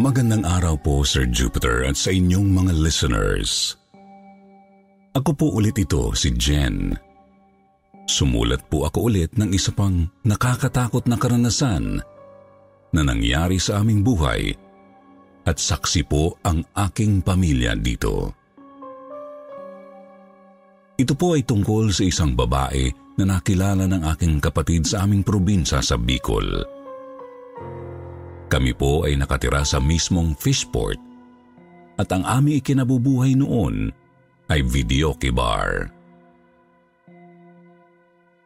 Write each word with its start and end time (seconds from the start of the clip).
Magandang 0.00 0.48
araw 0.48 0.80
po 0.80 1.04
Sir 1.04 1.28
Jupiter 1.28 1.84
at 1.84 1.92
sa 1.92 2.08
inyong 2.08 2.56
mga 2.56 2.72
listeners. 2.72 3.76
Ako 5.12 5.36
po 5.36 5.52
ulit 5.52 5.76
ito 5.76 6.16
si 6.16 6.32
Jen. 6.32 6.96
Sumulat 8.08 8.64
po 8.72 8.88
ako 8.88 9.12
ulit 9.12 9.36
ng 9.36 9.52
isa 9.52 9.68
pang 9.76 10.08
nakakatakot 10.24 11.04
na 11.04 11.20
karanasan 11.20 12.00
na 12.96 13.02
nangyari 13.04 13.60
sa 13.60 13.84
aming 13.84 14.00
buhay 14.00 14.56
at 15.44 15.60
saksi 15.60 16.08
po 16.08 16.32
ang 16.48 16.64
aking 16.80 17.20
pamilya 17.20 17.76
dito. 17.76 18.32
Ito 20.96 21.12
po 21.12 21.36
ay 21.36 21.44
tungkol 21.44 21.92
sa 21.92 22.08
isang 22.08 22.32
babae 22.32 22.88
na 23.20 23.36
nakilala 23.36 23.84
ng 23.84 24.00
aking 24.16 24.40
kapatid 24.40 24.88
sa 24.88 25.04
aming 25.04 25.20
probinsya 25.20 25.84
sa 25.84 26.00
Bicol. 26.00 26.64
Bicol. 26.64 26.79
Kami 28.50 28.74
po 28.74 29.06
ay 29.06 29.14
nakatira 29.14 29.62
sa 29.62 29.78
mismong 29.78 30.34
fishport 30.34 30.98
at 31.94 32.10
ang 32.10 32.26
aming 32.26 32.58
ikinabubuhay 32.58 33.38
noon 33.38 33.94
ay 34.50 34.66
videoke 34.66 35.30
bar. 35.30 35.86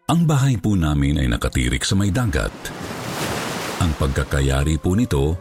Ang 0.05 0.29
bahay 0.29 0.61
po 0.61 0.77
namin 0.77 1.25
ay 1.25 1.33
nakatirik 1.33 1.81
sa 1.81 1.97
may 1.97 2.13
dagat. 2.13 2.53
Ang 3.81 3.97
pagkakayari 3.97 4.77
po 4.77 4.93
nito 4.93 5.33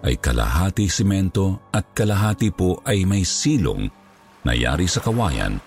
ay 0.00 0.16
kalahati 0.16 0.88
simento 0.88 1.68
at 1.68 1.92
kalahati 1.92 2.48
po 2.48 2.80
ay 2.88 3.04
may 3.04 3.28
silong 3.28 3.84
na 4.48 4.56
yari 4.56 4.88
sa 4.88 5.04
kawayan 5.04 5.60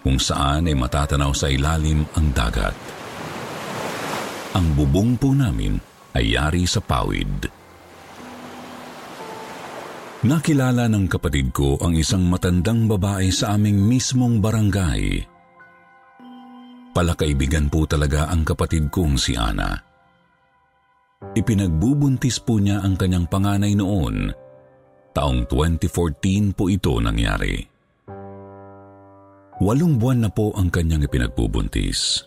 kung 0.00 0.16
saan 0.16 0.64
ay 0.64 0.72
matatanaw 0.72 1.36
sa 1.36 1.52
ilalim 1.52 2.08
ang 2.16 2.32
dagat. 2.32 2.78
Ang 4.56 4.72
bubong 4.72 5.20
po 5.20 5.36
namin 5.36 5.76
ay 6.16 6.32
yari 6.32 6.64
sa 6.64 6.80
pawid. 6.80 7.65
Nakilala 10.26 10.90
ng 10.90 11.06
kapatid 11.06 11.54
ko 11.54 11.78
ang 11.78 11.94
isang 11.94 12.26
matandang 12.26 12.90
babae 12.90 13.30
sa 13.30 13.54
aming 13.54 13.78
mismong 13.78 14.42
barangay. 14.42 15.22
Palakaibigan 16.90 17.70
po 17.70 17.86
talaga 17.86 18.26
ang 18.26 18.42
kapatid 18.42 18.90
kong 18.90 19.14
si 19.14 19.38
Ana. 19.38 19.78
Ipinagbubuntis 21.30 22.42
po 22.42 22.58
niya 22.58 22.82
ang 22.82 22.98
kanyang 22.98 23.30
panganay 23.30 23.78
noon. 23.78 24.34
Taong 25.14 25.46
2014 25.46 26.58
po 26.58 26.74
ito 26.74 26.98
nangyari. 26.98 27.62
Walong 29.62 29.94
buwan 29.94 30.26
na 30.26 30.30
po 30.34 30.50
ang 30.58 30.74
kanyang 30.74 31.06
ipinagbubuntis. 31.06 32.26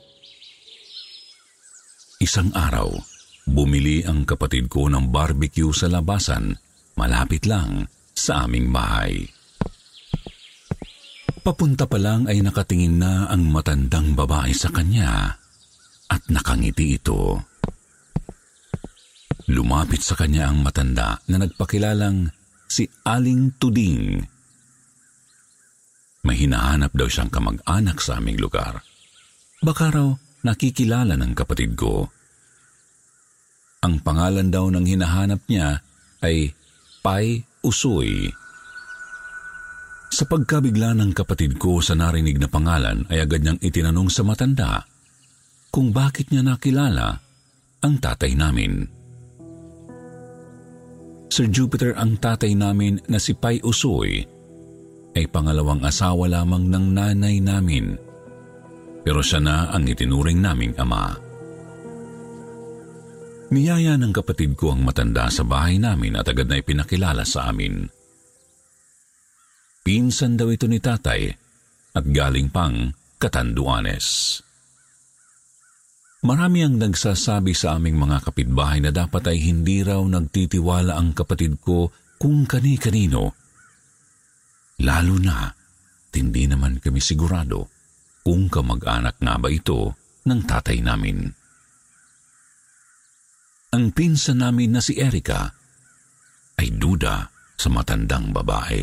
Isang 2.23 2.55
araw, 2.55 2.95
bumili 3.43 4.07
ang 4.07 4.23
kapatid 4.23 4.71
ko 4.71 4.87
ng 4.87 5.11
barbecue 5.11 5.75
sa 5.75 5.91
labasan 5.91 6.55
malapit 6.99 7.47
lang 7.47 7.87
sa 8.19 8.43
aming 8.43 8.75
bahay. 8.75 9.23
Papunta 11.39 11.87
pa 11.87 11.95
lang 11.95 12.27
ay 12.27 12.43
nakatingin 12.43 12.99
na 12.99 13.31
ang 13.31 13.47
matandang 13.47 14.13
babae 14.13 14.51
sa 14.51 14.69
kanya 14.69 15.39
at 16.11 16.21
nakangiti 16.27 16.99
ito. 16.99 17.41
Lumapit 19.49 20.05
sa 20.05 20.13
kanya 20.13 20.51
ang 20.51 20.61
matanda 20.61 21.17
na 21.25 21.41
nagpakilalang 21.41 22.29
si 22.69 22.85
Aling 23.07 23.57
Tuding. 23.57 24.21
May 26.21 26.45
daw 26.93 27.07
siyang 27.09 27.33
kamag-anak 27.33 27.97
sa 27.97 28.21
aming 28.21 28.37
lugar. 28.37 28.85
Baka 29.65 29.89
raw 29.89 30.09
nakikilala 30.45 31.17
ng 31.17 31.33
kapatid 31.33 31.73
ko. 31.73 32.13
Ang 33.81 34.03
pangalan 34.05 34.53
daw 34.53 34.69
ng 34.69 34.85
hinahanap 34.85 35.41
niya 35.49 35.81
ay 36.21 36.53
Pai 36.99 37.48
Usoy. 37.59 38.31
Sa 40.09 40.23
pagkabigla 40.25 40.95
ng 40.95 41.11
kapatid 41.11 41.59
ko 41.59 41.83
sa 41.83 41.93
narinig 41.93 42.39
na 42.39 42.47
pangalan 42.47 43.05
ay 43.11 43.23
agad 43.23 43.43
niyang 43.43 43.61
itinanong 43.61 44.09
sa 44.09 44.23
matanda 44.25 44.87
kung 45.69 45.93
bakit 45.93 46.33
niya 46.33 46.41
nakilala 46.41 47.19
ang 47.83 47.93
tatay 48.01 48.33
namin. 48.33 48.87
Sir 51.29 51.45
Jupiter 51.47 51.93
ang 51.93 52.17
tatay 52.17 52.57
namin 52.57 52.97
na 53.05 53.21
si 53.21 53.37
Pai 53.37 53.61
Usoy 53.61 54.25
ay 55.13 55.25
pangalawang 55.29 55.85
asawa 55.85 56.25
lamang 56.25 56.67
ng 56.67 56.85
nanay 56.95 57.37
namin 57.37 58.09
pero 59.03 59.23
siya 59.23 59.39
na 59.39 59.71
ang 59.71 59.87
itinuring 59.87 60.39
naming 60.39 60.75
ama. 60.75 61.28
Niyaya 63.49 63.97
ng 63.97 64.13
kapatid 64.13 64.53
ko 64.53 64.77
ang 64.77 64.85
matanda 64.85 65.25
sa 65.33 65.41
bahay 65.41 65.81
namin 65.81 66.13
at 66.13 66.29
agad 66.29 66.45
na 66.45 66.61
ipinakilala 66.61 67.25
sa 67.25 67.49
amin. 67.49 67.89
Pinsan 69.81 70.37
daw 70.37 70.53
ito 70.53 70.69
ni 70.69 70.77
tatay 70.77 71.33
at 71.97 72.05
galing 72.05 72.53
pang 72.53 72.93
Katanduanes. 73.17 74.39
Marami 76.19 76.61
ang 76.61 76.77
nagsasabi 76.77 77.57
sa 77.57 77.79
aming 77.79 77.97
mga 77.97 78.27
kapitbahay 78.27 78.83
na 78.83 78.93
dapat 78.93 79.33
ay 79.33 79.39
hindi 79.41 79.81
raw 79.81 80.03
nagtitiwala 80.03 80.93
ang 80.93 81.17
kapatid 81.17 81.57
ko 81.63 81.89
kung 82.21 82.45
kani-kanino. 82.45 83.33
Lalo 84.83 85.15
na, 85.17 85.47
hindi 86.13 86.43
naman 86.45 86.83
kami 86.83 86.99
sigurado 86.99 87.71
kung 88.21 88.51
kamag-anak 88.51 89.17
nga 89.17 89.35
ba 89.39 89.47
ito 89.47 89.95
ng 90.27 90.39
tatay 90.43 90.83
namin. 90.83 91.38
Ang 93.69 93.93
pinsan 93.93 94.41
namin 94.41 94.73
na 94.73 94.81
si 94.81 94.97
Erika 94.97 95.53
ay 96.57 96.73
duda 96.73 97.29
sa 97.53 97.69
matandang 97.69 98.33
babae. 98.33 98.81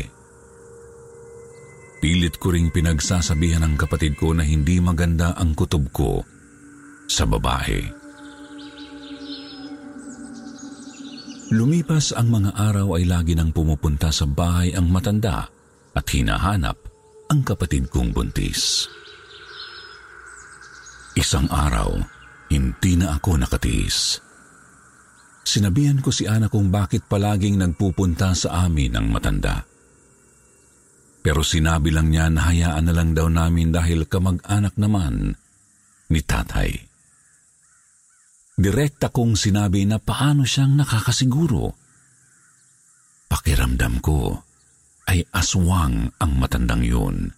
Pilit 1.99 2.39
ko 2.39 2.55
ring 2.55 2.71
pinagsasabihan 2.71 3.67
ng 3.67 3.75
kapatid 3.75 4.15
ko 4.15 4.31
na 4.31 4.47
hindi 4.47 4.79
maganda 4.79 5.35
ang 5.35 5.51
kutob 5.59 5.91
ko 5.91 6.23
sa 7.11 7.27
babae. 7.27 7.83
Lumipas 11.51 12.15
ang 12.15 12.31
mga 12.31 12.55
araw 12.55 12.95
ay 12.95 13.03
lagi 13.07 13.35
nang 13.35 13.51
pumupunta 13.51 14.07
sa 14.07 14.23
bahay 14.23 14.71
ang 14.71 14.87
matanda 14.87 15.51
at 15.95 16.05
hinahanap 16.07 16.79
ang 17.27 17.43
kapatid 17.43 17.91
kong 17.91 18.15
buntis. 18.15 18.87
Isang 21.19 21.51
araw, 21.51 21.91
hindi 22.47 22.93
na 22.95 23.19
ako 23.19 23.43
nakatiis. 23.43 24.26
Sinabihan 25.47 26.03
ko 26.03 26.11
si 26.11 26.27
Ana 26.27 26.51
kung 26.51 26.67
bakit 26.67 27.07
palaging 27.07 27.55
nagpupunta 27.55 28.35
sa 28.35 28.67
amin 28.67 28.99
ang 28.99 29.07
matanda. 29.07 29.63
Pero 31.23 31.39
sinabi 31.39 31.87
lang 31.95 32.11
niya 32.11 32.27
na 32.27 32.51
hayaan 32.51 32.83
na 32.83 32.91
lang 32.91 33.15
daw 33.15 33.31
namin 33.31 33.71
dahil 33.71 34.11
kamag-anak 34.11 34.75
naman 34.75 35.39
ni 36.11 36.19
tatay. 36.19 36.75
Direkta 38.59 39.07
kong 39.07 39.39
sinabi 39.39 39.87
na 39.87 40.03
paano 40.03 40.43
siyang 40.43 40.75
nakakasiguro. 40.83 41.71
Pakiramdam 43.31 44.03
ko 44.03 44.35
ay 45.07 45.23
aswang 45.31 46.11
ang 46.19 46.31
matandang 46.35 46.83
yun. 46.83 47.31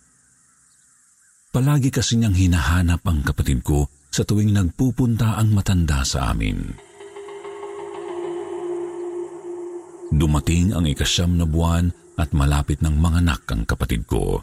Palagi 1.54 1.94
kasi 1.94 2.18
niyang 2.18 2.34
hinahanap 2.34 3.06
ang 3.06 3.22
kapatid 3.22 3.62
ko 3.62 3.86
sa 4.10 4.26
tuwing 4.26 4.50
nagpupunta 4.50 5.38
ang 5.38 5.54
matanda 5.54 6.02
sa 6.02 6.34
amin. 6.34 6.89
Dumating 10.10 10.74
ang 10.74 10.90
ikasyam 10.90 11.38
na 11.38 11.46
buwan 11.46 11.94
at 12.18 12.34
malapit 12.34 12.82
ng 12.82 12.98
manganak 12.98 13.46
ang 13.54 13.64
kapatid 13.64 14.10
ko. 14.10 14.42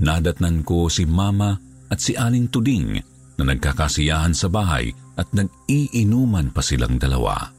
Nadatnan 0.00 0.64
ko 0.64 0.88
si 0.88 1.04
Mama 1.04 1.60
at 1.92 2.00
si 2.00 2.16
Aling 2.16 2.48
Tuding 2.48 2.96
na 3.36 3.44
nagkakasiyahan 3.44 4.32
sa 4.32 4.48
bahay 4.48 4.88
at 5.20 5.28
nag-iinuman 5.36 6.48
pa 6.48 6.64
silang 6.64 6.96
dalawa. 6.96 7.52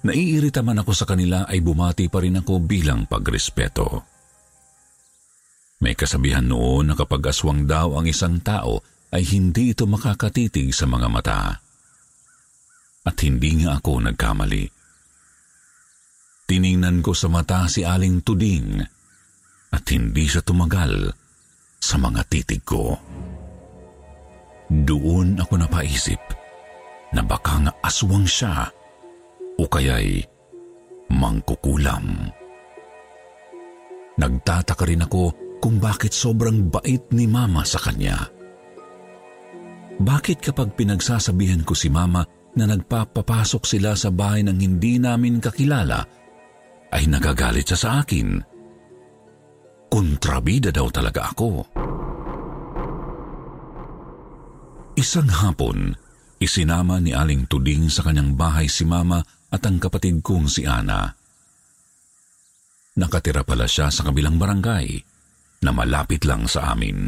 Naiirita 0.00 0.64
man 0.66 0.82
ako 0.82 0.92
sa 0.96 1.06
kanila 1.06 1.46
ay 1.46 1.62
bumati 1.62 2.10
pa 2.10 2.24
rin 2.24 2.40
ako 2.40 2.64
bilang 2.64 3.06
pagrespeto. 3.06 4.02
May 5.80 5.94
kasabihan 5.94 6.44
noon 6.44 6.92
na 6.92 6.94
kapag 6.98 7.30
aswang 7.30 7.68
daw 7.68 7.94
ang 7.94 8.08
isang 8.08 8.42
tao 8.42 8.82
ay 9.14 9.22
hindi 9.28 9.72
ito 9.72 9.86
makakatitig 9.86 10.74
sa 10.74 10.88
mga 10.90 11.08
mata. 11.08 11.69
At 13.06 13.16
hindi 13.24 13.64
nga 13.64 13.80
ako 13.80 14.04
nagkamali. 14.04 14.64
Tiningnan 16.50 17.00
ko 17.00 17.14
sa 17.14 17.30
mata 17.30 17.64
si 17.70 17.86
Aling 17.86 18.26
Tuding 18.26 18.82
at 19.70 19.84
hindi 19.94 20.26
siya 20.26 20.42
tumagal 20.42 21.14
sa 21.78 21.96
mga 21.96 22.26
titig 22.26 22.66
ko. 22.66 22.98
Doon 24.70 25.38
ako 25.38 25.54
napaisip 25.62 26.22
na 27.14 27.22
baka 27.22 27.54
nga 27.62 27.72
aswang 27.82 28.26
siya 28.26 28.66
o 29.58 29.62
kaya'y 29.66 30.22
mangkukulam. 31.10 32.30
Nagtataka 34.20 34.84
rin 34.84 35.06
ako 35.06 35.22
kung 35.62 35.80
bakit 35.80 36.12
sobrang 36.12 36.68
bait 36.68 37.08
ni 37.14 37.24
Mama 37.30 37.64
sa 37.64 37.80
kanya. 37.80 38.26
Bakit 40.00 40.38
kapag 40.40 40.74
pinagsasabihan 40.76 41.62
ko 41.62 41.76
si 41.76 41.92
Mama 41.92 42.24
na 42.58 42.64
nagpapapasok 42.66 43.62
sila 43.62 43.94
sa 43.94 44.10
bahay 44.10 44.42
ng 44.42 44.58
hindi 44.58 44.98
namin 44.98 45.38
kakilala, 45.38 46.02
ay 46.90 47.06
nagagalit 47.06 47.70
siya 47.70 47.78
sa 47.78 47.90
akin? 48.02 48.42
Kontrabida 49.90 50.74
daw 50.74 50.90
talaga 50.90 51.30
ako. 51.30 51.50
Isang 54.98 55.30
hapon, 55.30 55.94
isinama 56.42 56.98
ni 56.98 57.14
Aling 57.14 57.46
Tuding 57.46 57.86
sa 57.86 58.02
kanyang 58.06 58.34
bahay 58.34 58.66
si 58.66 58.82
Mama 58.82 59.22
at 59.50 59.62
ang 59.66 59.78
kapatid 59.78 60.22
kong 60.22 60.50
si 60.50 60.66
Ana. 60.66 61.10
Nakatira 62.98 63.46
pala 63.46 63.70
siya 63.70 63.88
sa 63.88 64.02
kabilang 64.02 64.36
barangay 64.36 64.88
na 65.62 65.70
malapit 65.70 66.26
lang 66.26 66.50
sa 66.50 66.74
amin. 66.74 67.06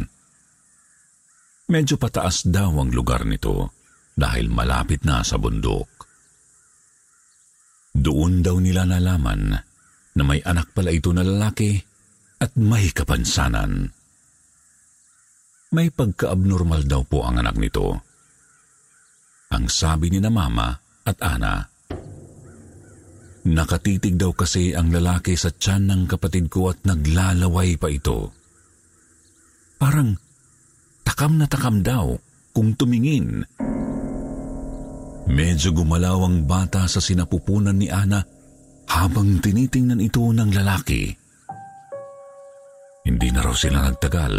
Medyo 1.67 1.99
pataas 1.99 2.47
daw 2.47 2.71
ang 2.79 2.91
lugar 2.91 3.27
nito 3.27 3.82
dahil 4.13 4.49
malapit 4.49 5.01
na 5.05 5.25
sa 5.25 5.37
bundok. 5.41 5.89
Doon 7.93 8.41
daw 8.41 8.57
nila 8.57 8.89
nalaman 8.89 9.53
na 10.13 10.23
may 10.25 10.41
anak 10.41 10.73
pala 10.73 10.89
ito 10.89 11.13
na 11.13 11.21
lalaki 11.21 11.77
at 12.41 12.53
may 12.57 12.89
kapansanan. 12.89 13.89
May 15.73 15.89
pagka-abnormal 15.89 16.85
daw 16.85 17.01
po 17.05 17.25
ang 17.25 17.41
anak 17.41 17.57
nito. 17.57 17.97
Ang 19.53 19.65
sabi 19.69 20.13
ni 20.13 20.21
na 20.21 20.29
mama 20.29 20.69
at 21.05 21.17
ana. 21.21 21.65
Nakatitig 23.43 24.15
daw 24.15 24.31
kasi 24.31 24.71
ang 24.71 24.93
lalaki 24.93 25.35
sa 25.35 25.51
tiyan 25.51 25.89
ng 25.89 26.01
kapatid 26.07 26.47
ko 26.47 26.71
at 26.71 26.79
naglalaway 26.85 27.75
pa 27.75 27.89
ito. 27.89 28.31
Parang 29.81 30.15
takam 31.03 31.35
na 31.35 31.45
takam 31.49 31.83
daw 31.83 32.15
kung 32.55 32.77
tumingin. 32.77 33.43
Medyo 35.23 35.71
gumalaw 35.71 36.27
ang 36.27 36.37
bata 36.43 36.83
sa 36.85 36.99
sinapupunan 36.99 37.75
ni 37.75 37.87
Ana 37.87 38.19
habang 38.91 39.39
tinitingnan 39.39 40.03
ito 40.03 40.21
ng 40.21 40.51
lalaki. 40.51 41.09
Hindi 43.03 43.27
na 43.31 43.41
raw 43.43 43.55
sila 43.55 43.87
nagtagal 43.87 44.35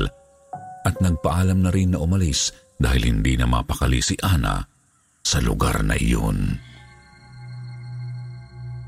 at 0.84 0.94
nagpaalam 1.00 1.64
na 1.64 1.70
rin 1.72 1.96
na 1.96 1.98
umalis 2.00 2.52
dahil 2.76 3.16
hindi 3.16 3.36
na 3.40 3.48
mapakali 3.48 4.04
si 4.04 4.16
Ana 4.20 4.60
sa 5.24 5.40
lugar 5.40 5.80
na 5.80 5.96
iyon. 5.96 6.60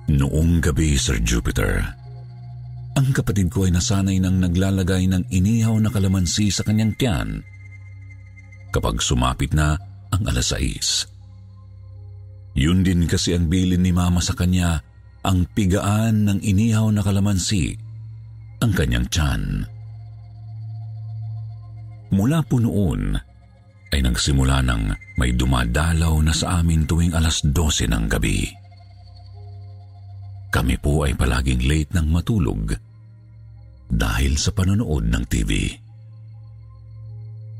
Noong 0.06 0.62
gabi, 0.62 0.94
Sir 1.00 1.18
Jupiter, 1.24 1.82
ang 2.96 3.08
kapatid 3.12 3.50
ko 3.50 3.66
ay 3.66 3.74
nasanay 3.74 4.20
nang 4.22 4.38
naglalagay 4.38 5.08
ng 5.10 5.28
inihaw 5.32 5.76
na 5.80 5.90
kalamansi 5.90 6.48
sa 6.48 6.62
kanyang 6.62 6.94
tiyan 6.96 7.28
kapag 8.70 9.00
sumapit 9.00 9.56
na 9.56 9.76
ang 10.12 10.22
alas 10.28 10.52
6. 10.52 11.15
Yun 12.56 12.80
din 12.80 13.04
kasi 13.04 13.36
ang 13.36 13.52
bilin 13.52 13.84
ni 13.84 13.92
Mama 13.92 14.24
sa 14.24 14.32
kanya, 14.32 14.80
ang 15.20 15.44
pigaan 15.52 16.24
ng 16.24 16.38
inihaw 16.40 16.88
na 16.88 17.04
kalamansi, 17.04 17.76
ang 18.64 18.72
kanyang 18.72 19.04
tiyan. 19.12 19.68
Mula 22.16 22.40
po 22.48 22.56
noon 22.56 23.12
ay 23.92 24.00
nagsimula 24.00 24.64
ng 24.64 24.82
may 25.20 25.36
dumadalaw 25.36 26.16
na 26.24 26.32
sa 26.32 26.64
amin 26.64 26.88
tuwing 26.88 27.12
alas 27.12 27.44
12 27.44 27.92
ng 27.92 28.04
gabi. 28.08 28.48
Kami 30.48 30.80
po 30.80 31.04
ay 31.04 31.12
palaging 31.12 31.68
late 31.68 31.92
ng 31.92 32.08
matulog 32.08 32.72
dahil 33.92 34.32
sa 34.40 34.56
panonood 34.56 35.04
ng 35.12 35.24
TV. 35.28 35.68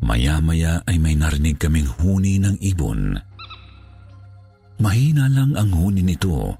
Maya-maya 0.00 0.80
ay 0.88 0.96
may 0.96 1.12
narinig 1.18 1.60
kaming 1.60 1.88
huni 2.00 2.40
ng 2.40 2.56
ibon. 2.62 3.18
Mahina 4.86 5.26
lang 5.26 5.58
ang 5.58 5.74
huni 5.74 5.98
nito, 5.98 6.54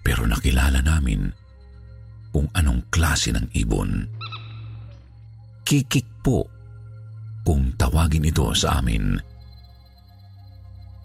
pero 0.00 0.24
nakilala 0.24 0.80
namin 0.80 1.28
kung 2.32 2.48
anong 2.56 2.88
klase 2.88 3.28
ng 3.28 3.44
ibon. 3.52 4.08
Kikik 5.68 6.24
po 6.24 6.48
kung 7.44 7.76
tawagin 7.76 8.24
ito 8.24 8.48
sa 8.56 8.80
amin. 8.80 9.20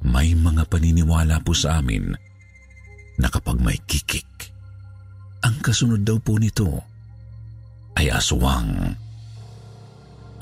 May 0.07 0.31
mga 0.31 0.71
paniniwala 0.71 1.43
po 1.43 1.51
sa 1.51 1.83
amin 1.83 2.15
na 3.19 3.27
kapag 3.27 3.59
may 3.59 3.75
kikik, 3.83 4.55
ang 5.43 5.59
kasunod 5.59 6.07
daw 6.07 6.15
po 6.23 6.39
nito 6.39 6.79
ay 7.99 8.07
aswang. 8.07 8.71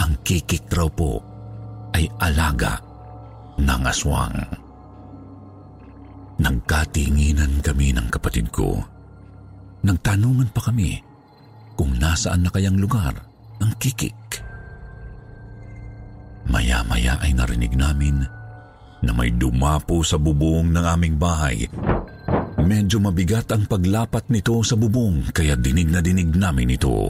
Ang 0.05 0.13
kikik 0.21 0.69
raw 0.69 0.85
po 0.85 1.17
ay 1.97 2.05
alaga 2.21 2.77
ng 3.57 3.81
aswang. 3.89 4.69
Nagkatinginan 6.41 7.61
kami 7.61 7.93
ng 7.93 8.09
kapatid 8.09 8.49
ko. 8.49 8.81
Nagtanungan 9.85 10.49
pa 10.49 10.73
kami 10.73 10.97
kung 11.77 11.93
nasaan 12.01 12.45
na 12.45 12.49
kayang 12.49 12.81
lugar 12.81 13.13
ang 13.61 13.71
kikik. 13.77 14.41
Maya-maya 16.49 17.21
ay 17.21 17.37
narinig 17.37 17.77
namin 17.77 18.25
na 19.05 19.11
may 19.13 19.29
dumapo 19.29 20.01
sa 20.01 20.17
bubong 20.17 20.73
ng 20.73 20.85
aming 20.85 21.15
bahay. 21.21 21.69
Medyo 22.57 22.97
mabigat 23.01 23.49
ang 23.53 23.69
paglapat 23.69 24.29
nito 24.33 24.57
sa 24.65 24.73
bubong 24.73 25.29
kaya 25.29 25.53
dinig 25.53 25.93
na 25.93 26.01
dinig 26.01 26.33
namin 26.33 26.73
ito. 26.73 27.09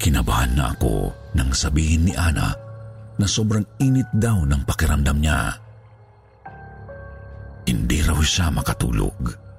Kinabahan 0.00 0.52
na 0.56 0.72
ako 0.72 1.12
nang 1.36 1.52
sabihin 1.52 2.08
ni 2.08 2.12
Ana 2.16 2.52
na 3.20 3.26
sobrang 3.28 3.64
init 3.80 4.08
daw 4.16 4.44
ng 4.48 4.64
pakiramdam 4.64 5.20
niya. 5.20 5.69
Hindi 7.66 7.98
raw 8.04 8.18
siya 8.20 8.48
makatulog. 8.52 9.50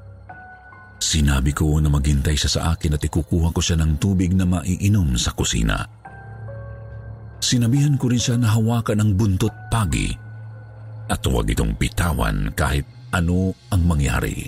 Sinabi 1.01 1.51
ko 1.51 1.81
na 1.81 1.89
maghintay 1.89 2.37
siya 2.37 2.51
sa 2.51 2.61
akin 2.77 2.95
at 2.95 3.01
ikukuha 3.01 3.49
ko 3.51 3.59
siya 3.59 3.81
ng 3.81 3.97
tubig 3.97 4.31
na 4.37 4.45
maiinom 4.45 5.17
sa 5.17 5.33
kusina. 5.33 5.81
Sinabihan 7.41 7.97
ko 7.97 8.07
rin 8.07 8.21
siya 8.21 8.37
na 8.37 8.53
hawakan 8.53 9.01
ang 9.01 9.11
buntot 9.17 9.51
pagi 9.73 10.13
at 11.09 11.19
huwag 11.25 11.49
itong 11.49 11.73
bitawan 11.75 12.53
kahit 12.53 12.85
ano 13.11 13.51
ang 13.73 13.81
mangyari. 13.83 14.45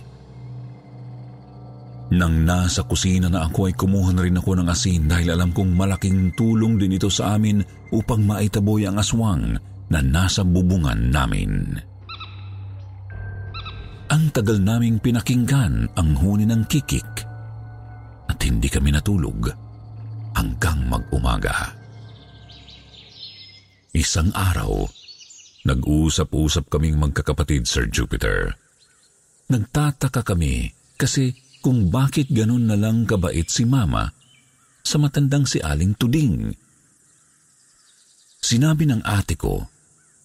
Nang 2.13 2.45
nasa 2.45 2.85
kusina 2.85 3.25
na 3.25 3.49
ako 3.49 3.73
ay 3.73 3.75
kumuha 3.75 4.13
na 4.13 4.21
rin 4.21 4.37
ako 4.37 4.61
ng 4.61 4.69
asin 4.69 5.09
dahil 5.09 5.33
alam 5.33 5.49
kong 5.49 5.73
malaking 5.73 6.37
tulong 6.37 6.77
din 6.77 6.95
ito 6.95 7.09
sa 7.09 7.33
amin 7.33 7.65
upang 7.89 8.21
maitaboy 8.21 8.85
ang 8.85 9.01
aswang 9.01 9.57
na 9.89 9.99
nasa 9.99 10.45
bubungan 10.45 11.09
namin. 11.09 11.81
Ang 14.11 14.35
tagal 14.35 14.59
naming 14.59 14.99
pinakinggan 14.99 15.87
ang 15.95 16.09
huni 16.19 16.43
ng 16.43 16.67
kikik 16.67 17.23
at 18.27 18.39
hindi 18.43 18.67
kami 18.67 18.91
natulog 18.91 19.47
hanggang 20.35 20.83
mag-umaga. 20.89 21.71
Isang 23.93 24.33
araw, 24.33 24.89
nag-usap-usap 25.69 26.67
kaming 26.67 26.97
magkakapatid, 26.97 27.69
Sir 27.69 27.85
Jupiter. 27.87 28.57
Nagtataka 29.53 30.25
kami 30.25 30.73
kasi 30.97 31.37
kung 31.63 31.93
bakit 31.93 32.27
ganun 32.33 32.67
na 32.67 32.75
lang 32.75 33.05
kabait 33.07 33.47
si 33.47 33.63
Mama 33.63 34.09
sa 34.83 34.99
matandang 34.99 35.47
si 35.47 35.63
Aling 35.63 35.95
Tuding. 35.95 36.51
Sinabi 38.43 38.83
ng 38.83 38.99
ate 39.07 39.39
ko 39.39 39.63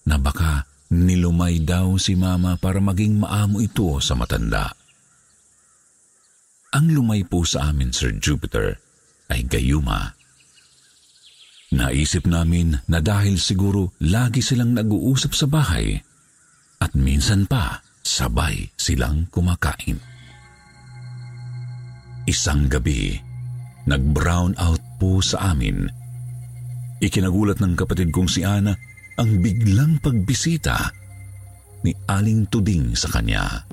na 0.09 0.19
baka 0.19 0.67
nilumay 0.89 1.61
daw 1.61 1.95
si 2.01 2.17
Mama 2.17 2.57
para 2.57 2.81
maging 2.81 3.21
maamo 3.21 3.61
ito 3.61 4.01
sa 4.01 4.17
matanda. 4.17 4.73
ang 6.69 6.85
lumay 6.85 7.25
po 7.25 7.41
sa 7.41 7.73
amin, 7.73 7.89
Sir 7.89 8.13
Jupiter, 8.21 8.77
ay 9.33 9.41
gayuma. 9.45 10.13
Naisip 11.73 12.25
namin 12.29 12.77
na 12.89 13.01
dahil 13.01 13.41
siguro 13.41 13.93
lagi 14.01 14.41
silang 14.41 14.73
nag-uusap 14.73 15.33
sa 15.33 15.45
bahay 15.49 15.97
at 16.81 16.91
minsan 16.93 17.45
pa 17.45 17.81
sabay 18.05 18.69
silang 18.77 19.25
kumakain. 19.29 19.97
Isang 22.29 22.69
gabi, 22.69 23.17
nag-brown 23.89 24.53
out 24.61 24.81
po 25.01 25.21
sa 25.25 25.53
amin. 25.53 25.89
Ikinagulat 27.01 27.57
ng 27.61 27.73
kapatid 27.73 28.13
kong 28.13 28.29
si 28.29 28.45
Ana 28.45 28.77
ang 29.19 29.43
biglang 29.43 29.99
pagbisita 29.99 30.95
ni 31.83 31.91
Aling 32.07 32.47
Tuding 32.47 32.95
sa 32.95 33.11
kanya. 33.11 33.67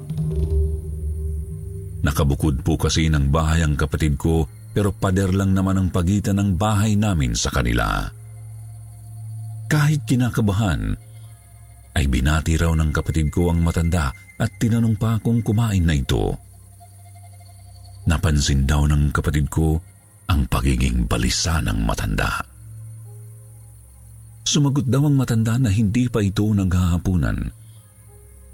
Nakabukod 2.03 2.67
po 2.67 2.75
kasi 2.75 3.07
ng 3.07 3.31
bahay 3.31 3.62
ang 3.62 3.79
kapatid 3.79 4.19
ko 4.19 4.50
pero 4.75 4.91
pader 4.91 5.31
lang 5.31 5.55
naman 5.55 5.79
ang 5.79 5.88
pagitan 5.95 6.43
ng 6.43 6.59
bahay 6.59 6.99
namin 6.99 7.38
sa 7.38 7.55
kanila. 7.55 8.11
Kahit 9.71 10.03
kinakabahan, 10.07 10.99
ay 11.97 12.05
binati 12.11 12.59
raw 12.59 12.75
ng 12.75 12.91
kapatid 12.91 13.31
ko 13.31 13.55
ang 13.55 13.62
matanda 13.62 14.11
at 14.37 14.50
tinanong 14.59 14.99
pa 14.99 15.17
kung 15.23 15.41
kumain 15.47 15.87
na 15.87 15.95
ito. 15.95 16.35
Napansin 18.07 18.67
daw 18.67 18.87
ng 18.87 19.15
kapatid 19.15 19.47
ko 19.47 19.79
ang 20.26 20.47
pagiging 20.50 21.07
balisa 21.07 21.62
ng 21.62 21.83
matanda. 21.87 22.55
Sumagot 24.47 24.87
daw 24.87 25.03
ang 25.11 25.19
matanda 25.19 25.59
na 25.59 25.75
hindi 25.75 26.07
pa 26.07 26.23
ito 26.23 26.47
naghahapunan. 26.47 27.50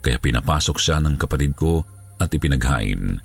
Kaya 0.01 0.17
pinapasok 0.17 0.81
siya 0.81 1.05
ng 1.05 1.21
kapatid 1.21 1.53
ko 1.53 1.85
at 2.17 2.33
ipinaghain. 2.33 3.21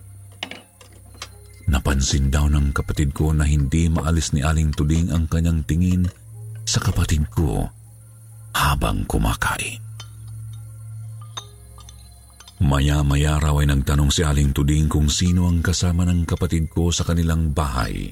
Napansin 1.72 2.28
daw 2.28 2.52
ng 2.52 2.76
kapatid 2.76 3.16
ko 3.16 3.32
na 3.32 3.48
hindi 3.48 3.88
maalis 3.88 4.36
ni 4.36 4.44
Aling 4.44 4.76
Tuding 4.76 5.16
ang 5.16 5.32
kanyang 5.32 5.64
tingin 5.64 6.12
sa 6.68 6.84
kapatid 6.84 7.28
ko 7.32 7.72
habang 8.52 9.08
kumakain. 9.08 9.80
Maya-maya 12.58 13.40
raw 13.40 13.56
ay 13.64 13.70
nagtanong 13.70 14.12
si 14.12 14.28
Aling 14.28 14.52
Tuding 14.52 14.92
kung 14.92 15.08
sino 15.08 15.48
ang 15.48 15.64
kasama 15.64 16.04
ng 16.04 16.28
kapatid 16.28 16.68
ko 16.68 16.92
sa 16.92 17.08
kanilang 17.08 17.56
bahay. 17.56 18.12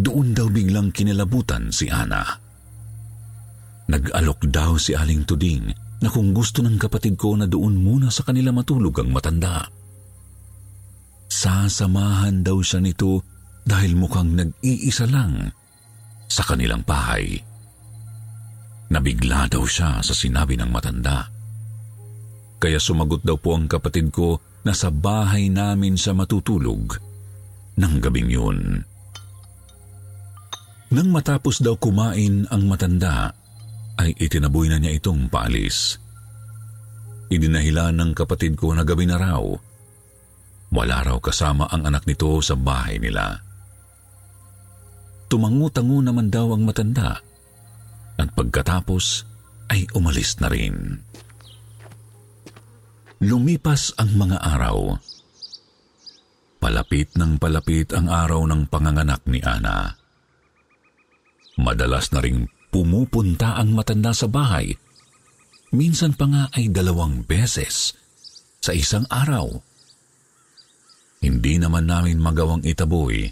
Doon 0.00 0.32
daw 0.32 0.48
biglang 0.48 0.94
kinilabutan 0.94 1.68
si 1.68 1.92
Ana. 1.92 2.41
Nag-alok 3.90 4.46
daw 4.50 4.78
si 4.78 4.94
Aling 4.94 5.26
Tuding 5.26 5.72
na 6.02 6.08
kung 6.10 6.34
gusto 6.34 6.62
ng 6.62 6.78
kapatid 6.78 7.14
ko 7.14 7.38
na 7.38 7.46
doon 7.46 7.78
muna 7.78 8.10
sa 8.10 8.26
kanila 8.26 8.50
matulog 8.50 8.94
ang 8.98 9.10
matanda. 9.14 9.66
Sasamahan 11.30 12.42
daw 12.42 12.58
siya 12.60 12.82
nito 12.82 13.22
dahil 13.62 13.94
mukhang 13.94 14.34
nag-iisa 14.34 15.06
lang 15.06 15.50
sa 16.26 16.42
kanilang 16.42 16.82
bahay. 16.82 17.38
Nabigla 18.92 19.48
daw 19.48 19.64
siya 19.64 20.04
sa 20.04 20.12
sinabi 20.12 20.58
ng 20.58 20.68
matanda. 20.68 21.30
Kaya 22.60 22.78
sumagot 22.78 23.24
daw 23.24 23.40
po 23.40 23.56
ang 23.56 23.66
kapatid 23.66 24.12
ko 24.12 24.38
na 24.62 24.76
sa 24.76 24.92
bahay 24.92 25.50
namin 25.50 25.98
sa 25.98 26.14
matutulog 26.14 26.94
ng 27.78 27.94
gabing 27.98 28.30
yun. 28.30 28.86
Nang 30.92 31.08
matapos 31.08 31.64
daw 31.64 31.74
kumain 31.80 32.44
ang 32.52 32.68
matanda, 32.68 33.32
ay 34.02 34.10
itinaboy 34.18 34.66
na 34.66 34.82
niya 34.82 34.98
itong 34.98 35.30
paalis. 35.30 36.02
Idinahilan 37.30 37.94
ng 37.94 38.10
kapatid 38.12 38.58
ko 38.58 38.74
na 38.74 38.82
gabi 38.82 39.06
na 39.06 39.16
raw 39.16 39.42
wala 40.72 41.04
raw 41.04 41.20
kasama 41.20 41.68
ang 41.68 41.84
anak 41.84 42.08
nito 42.08 42.40
sa 42.40 42.56
bahay 42.56 42.96
nila. 42.96 43.44
Tumango-tango 45.28 46.00
naman 46.00 46.32
daw 46.32 46.56
ang 46.56 46.64
matanda 46.64 47.20
at 48.16 48.28
pagkatapos 48.32 49.28
ay 49.68 49.84
umalis 49.92 50.40
na 50.40 50.48
rin. 50.48 51.00
Lumipas 53.22 53.92
ang 54.00 54.16
mga 54.16 54.40
araw. 54.40 54.96
Palapit 56.58 57.14
ng 57.20 57.36
palapit 57.36 57.92
ang 57.92 58.08
araw 58.08 58.44
ng 58.48 58.66
panganganak 58.72 59.22
ni 59.28 59.44
Ana. 59.44 59.92
Madalas 61.60 62.10
na 62.16 62.24
ring 62.24 62.48
pumupunta 62.72 63.60
ang 63.60 63.76
matanda 63.76 64.16
sa 64.16 64.26
bahay. 64.26 64.72
Minsan 65.76 66.16
pa 66.16 66.24
nga 66.26 66.44
ay 66.56 66.72
dalawang 66.72 67.28
beses 67.28 67.92
sa 68.64 68.72
isang 68.72 69.04
araw 69.12 69.60
hindi 71.22 71.54
naman 71.62 71.86
namin 71.86 72.18
magawang 72.18 72.66
itaboy 72.66 73.30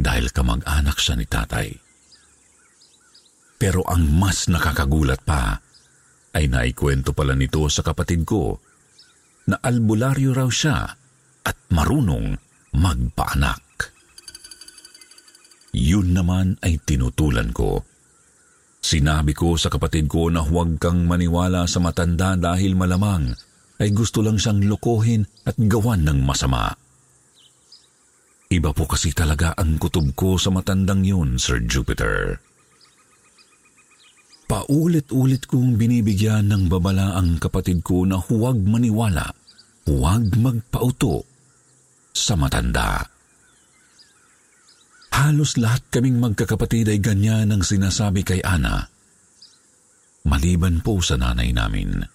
dahil 0.00 0.32
kamag-anak 0.32 0.96
siya 0.96 1.14
ni 1.20 1.28
tatay. 1.28 1.68
Pero 3.60 3.84
ang 3.84 4.08
mas 4.08 4.48
nakakagulat 4.48 5.20
pa 5.20 5.60
ay 6.32 6.48
naikwento 6.48 7.12
pala 7.12 7.36
nito 7.36 7.60
sa 7.68 7.84
kapatid 7.84 8.24
ko 8.24 8.56
na 9.52 9.60
albularyo 9.60 10.32
raw 10.32 10.48
siya 10.48 10.96
at 11.44 11.56
marunong 11.68 12.40
magpaanak. 12.72 13.92
Yun 15.76 16.16
naman 16.16 16.56
ay 16.64 16.80
tinutulan 16.80 17.52
ko. 17.52 17.84
Sinabi 18.80 19.36
ko 19.36 19.60
sa 19.60 19.68
kapatid 19.68 20.08
ko 20.08 20.32
na 20.32 20.40
huwag 20.40 20.80
kang 20.80 21.04
maniwala 21.04 21.68
sa 21.68 21.78
matanda 21.84 22.34
dahil 22.34 22.72
malamang 22.72 23.36
ay 23.80 23.92
gusto 23.92 24.24
lang 24.24 24.40
siyang 24.40 24.64
lokohin 24.64 25.24
at 25.44 25.56
gawan 25.56 26.04
ng 26.04 26.20
masama. 26.24 26.72
Iba 28.50 28.74
po 28.74 28.88
kasi 28.88 29.14
talaga 29.14 29.54
ang 29.54 29.78
kutob 29.78 30.10
ko 30.18 30.34
sa 30.34 30.50
matandang 30.50 31.06
yun, 31.06 31.38
Sir 31.38 31.62
Jupiter. 31.64 32.42
Paulit-ulit 34.50 35.46
kong 35.46 35.78
binibigyan 35.78 36.50
ng 36.50 36.66
babala 36.66 37.14
ang 37.14 37.38
kapatid 37.38 37.86
ko 37.86 38.02
na 38.02 38.18
huwag 38.18 38.58
maniwala, 38.58 39.30
huwag 39.86 40.34
magpauto 40.34 41.22
sa 42.10 42.34
matanda. 42.34 43.06
Halos 45.10 45.58
lahat 45.58 45.82
kaming 45.90 46.22
magkakapatid 46.22 46.90
ay 46.90 46.98
ganyan 47.02 47.50
ang 47.50 47.62
sinasabi 47.66 48.22
kay 48.24 48.40
Ana. 48.46 48.88
Maliban 50.24 50.80
po 50.80 51.02
sa 51.02 51.18
nanay 51.18 51.50
namin. 51.50 52.06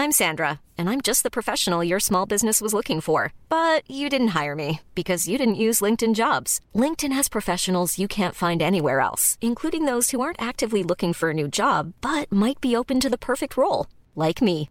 I'm 0.00 0.16
Sandra, 0.16 0.60
and 0.78 0.88
I'm 0.88 1.04
just 1.04 1.24
the 1.24 1.30
professional 1.30 1.84
your 1.84 2.00
small 2.00 2.24
business 2.24 2.62
was 2.64 2.72
looking 2.72 3.02
for. 3.02 3.36
But 3.52 3.84
you 3.84 4.08
didn't 4.08 4.32
hire 4.32 4.56
me 4.56 4.80
because 4.96 5.28
you 5.28 5.36
didn't 5.36 5.60
use 5.60 5.84
LinkedIn 5.84 6.16
jobs. 6.16 6.58
LinkedIn 6.74 7.12
has 7.12 7.28
professionals 7.28 7.98
you 7.98 8.08
can't 8.08 8.34
find 8.34 8.62
anywhere 8.62 9.00
else, 9.00 9.36
including 9.44 9.84
those 9.84 10.10
who 10.10 10.24
aren't 10.24 10.40
actively 10.40 10.82
looking 10.82 11.12
for 11.12 11.30
a 11.30 11.36
new 11.36 11.48
job 11.48 11.92
but 12.00 12.32
might 12.32 12.60
be 12.64 12.74
open 12.74 12.98
to 13.00 13.12
the 13.12 13.20
perfect 13.20 13.56
role, 13.60 13.86
like 14.16 14.40
me. 14.40 14.70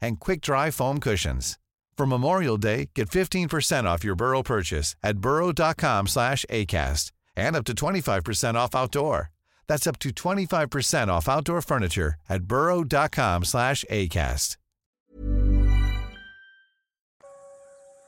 and 0.00 0.20
quick-dry 0.20 0.70
foam 0.70 1.00
cushions. 1.00 1.58
For 1.96 2.06
Memorial 2.06 2.56
Day, 2.56 2.90
get 2.94 3.08
15% 3.08 3.84
off 3.84 4.04
your 4.04 4.16
Burrow 4.16 4.42
purchase 4.42 4.96
at 5.02 5.18
burrow.com 5.18 6.06
slash 6.06 6.44
ACAST 6.50 7.12
and 7.36 7.56
up 7.56 7.64
to 7.64 7.74
25% 7.74 8.54
off 8.54 8.74
outdoor. 8.74 9.30
That's 9.66 9.86
up 9.86 9.98
to 10.00 10.10
25% 10.10 11.08
off 11.08 11.28
outdoor 11.28 11.62
furniture 11.62 12.14
at 12.28 12.44
burrow.com 12.44 13.44
slash 13.44 13.84
ACAST. 13.90 14.56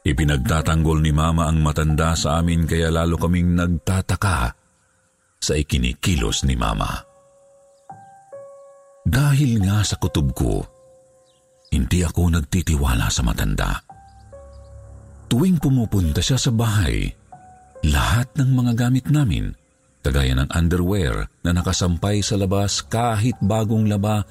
Ipinagtatanggol 0.06 1.02
ni 1.02 1.10
Mama 1.10 1.50
ang 1.50 1.58
matanda 1.58 2.14
sa 2.14 2.38
amin 2.38 2.62
kaya 2.62 2.94
lalo 2.94 3.18
kaming 3.18 3.58
nagtataka 3.58 4.54
sa 5.42 5.52
ikinikilos 5.58 6.46
ni 6.46 6.54
Mama. 6.54 7.02
Dahil 9.02 9.66
nga 9.66 9.82
sa 9.82 9.98
kutob 9.98 10.30
ko, 10.30 10.62
hindi 11.72 12.02
ako 12.06 12.36
nagtitiwala 12.36 13.10
sa 13.10 13.22
matanda. 13.26 13.82
Tuwing 15.26 15.58
pumupunta 15.58 16.22
siya 16.22 16.38
sa 16.38 16.54
bahay, 16.54 17.10
lahat 17.82 18.30
ng 18.38 18.50
mga 18.54 18.72
gamit 18.78 19.06
namin, 19.10 19.50
kagaya 20.06 20.38
ng 20.38 20.50
underwear 20.54 21.26
na 21.42 21.50
nakasampay 21.50 22.22
sa 22.22 22.38
labas 22.38 22.82
kahit 22.86 23.34
bagong 23.42 23.90
laba, 23.90 24.22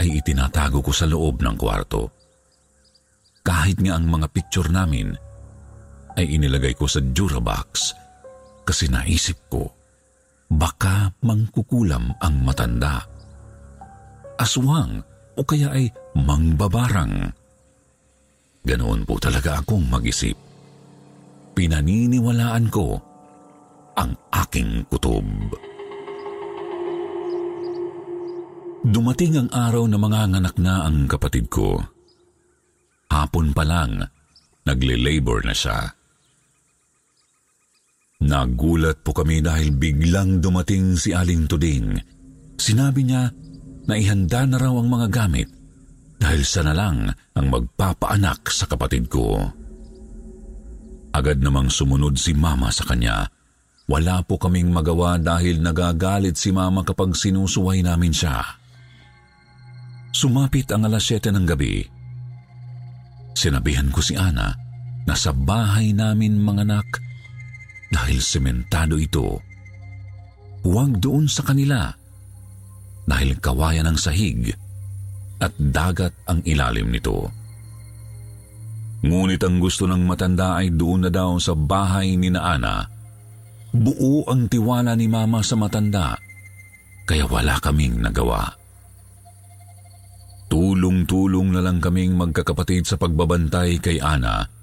ay 0.00 0.18
itinatago 0.18 0.80
ko 0.80 0.90
sa 0.90 1.04
loob 1.04 1.44
ng 1.44 1.56
kwarto. 1.60 2.10
kahit 3.42 3.82
nga 3.82 3.98
ang 3.98 4.06
mga 4.06 4.30
picture 4.30 4.70
namin 4.70 5.12
ay 6.14 6.38
inilagay 6.38 6.78
ko 6.78 6.86
sa 6.86 7.02
Durabox 7.02 7.94
kasi 8.62 8.86
naisip 8.86 9.50
ko 9.50 9.66
baka 10.46 11.10
mangkukulam 11.26 12.14
ang 12.22 12.34
matanda. 12.46 13.02
Aswang 14.38 15.02
o 15.34 15.40
kaya 15.42 15.74
ay 15.74 15.90
mangbabarang. 16.16 17.32
Ganoon 18.62 19.02
po 19.02 19.18
talaga 19.18 19.58
akong 19.58 19.90
mag-isip. 19.90 20.38
Pinaniniwalaan 21.52 22.66
ko 22.70 22.96
ang 23.98 24.14
aking 24.32 24.86
kutob. 24.88 25.26
Dumating 28.82 29.38
ang 29.38 29.50
araw 29.50 29.84
na 29.86 29.98
mga 29.98 30.20
nganak 30.34 30.56
na 30.58 30.86
ang 30.86 31.06
kapatid 31.06 31.46
ko. 31.46 31.78
Hapon 33.12 33.54
pa 33.54 33.62
lang, 33.62 34.02
nagle-labor 34.66 35.44
na 35.44 35.54
siya. 35.54 35.92
Nagulat 38.22 39.02
po 39.02 39.10
kami 39.10 39.42
dahil 39.42 39.74
biglang 39.74 40.38
dumating 40.38 40.94
si 40.94 41.10
Aling 41.10 41.50
Tuding. 41.50 41.98
Sinabi 42.58 43.02
niya 43.02 43.30
na 43.90 43.94
ihanda 43.98 44.46
na 44.46 44.56
raw 44.62 44.70
ang 44.78 44.86
mga 44.86 45.08
gamit 45.10 45.61
dahil 46.22 46.46
sa 46.46 46.62
na 46.62 46.70
lang 46.70 47.10
ang 47.34 47.46
magpapaanak 47.50 48.46
sa 48.46 48.70
kapatid 48.70 49.10
ko. 49.10 49.42
Agad 51.10 51.42
namang 51.42 51.66
sumunod 51.66 52.14
si 52.14 52.30
mama 52.30 52.70
sa 52.70 52.86
kanya. 52.86 53.26
Wala 53.90 54.22
po 54.22 54.38
kaming 54.38 54.70
magawa 54.70 55.18
dahil 55.18 55.58
nagagalit 55.58 56.38
si 56.38 56.54
mama 56.54 56.86
kapag 56.86 57.18
sinusuway 57.18 57.82
namin 57.82 58.14
siya. 58.14 58.38
Sumapit 60.14 60.70
ang 60.70 60.86
alas 60.86 61.02
7 61.10 61.34
ng 61.34 61.46
gabi. 61.50 61.82
Sinabihan 63.34 63.90
ko 63.90 63.98
si 63.98 64.14
Ana 64.14 64.54
na 65.02 65.14
sa 65.18 65.34
bahay 65.34 65.90
namin 65.90 66.38
mga 66.38 66.62
anak 66.62 66.88
dahil 67.90 68.22
sementado 68.22 68.94
ito. 68.94 69.42
Huwag 70.62 71.02
doon 71.02 71.26
sa 71.26 71.42
kanila 71.42 71.90
dahil 73.10 73.34
kawayan 73.42 73.90
ng 73.90 73.98
sahig 73.98 74.54
at 75.42 75.50
dagat 75.58 76.14
ang 76.30 76.38
ilalim 76.46 76.94
nito. 76.94 77.26
Ngunit 79.02 79.42
ang 79.42 79.58
gusto 79.58 79.90
ng 79.90 80.06
matanda 80.06 80.62
ay 80.62 80.70
doon 80.70 81.04
na 81.04 81.10
daw 81.10 81.34
sa 81.42 81.58
bahay 81.58 82.14
ni 82.14 82.30
na 82.30 82.54
Ana. 82.54 82.86
Buo 83.74 84.22
ang 84.30 84.46
tiwala 84.46 84.94
ni 84.94 85.10
Mama 85.10 85.42
sa 85.42 85.58
matanda, 85.58 86.14
kaya 87.02 87.26
wala 87.26 87.58
kaming 87.58 87.98
nagawa. 87.98 88.46
Tulong-tulong 90.46 91.50
na 91.50 91.64
lang 91.64 91.82
kaming 91.82 92.14
magkakapatid 92.14 92.86
sa 92.86 92.94
pagbabantay 93.00 93.82
kay 93.82 93.98
Ana 93.98 94.62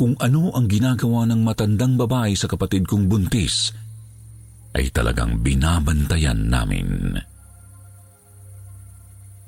kung 0.00 0.16
ano 0.16 0.48
ang 0.56 0.64
ginagawa 0.64 1.28
ng 1.28 1.44
matandang 1.44 2.00
babae 2.00 2.32
sa 2.32 2.48
kapatid 2.48 2.88
kong 2.88 3.04
buntis, 3.04 3.68
ay 4.72 4.88
talagang 4.88 5.44
binabantayan 5.44 6.48
namin. 6.48 7.20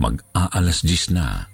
Mag-aalas 0.02 0.82
gis 0.82 1.14
na. 1.14 1.46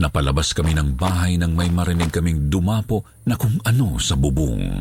Napalabas 0.00 0.56
kami 0.56 0.72
ng 0.72 0.96
bahay 0.96 1.36
nang 1.36 1.52
may 1.52 1.68
marinig 1.68 2.08
kaming 2.08 2.48
dumapo 2.48 3.04
na 3.28 3.36
kung 3.36 3.60
ano 3.60 4.00
sa 4.00 4.16
bubong. 4.16 4.80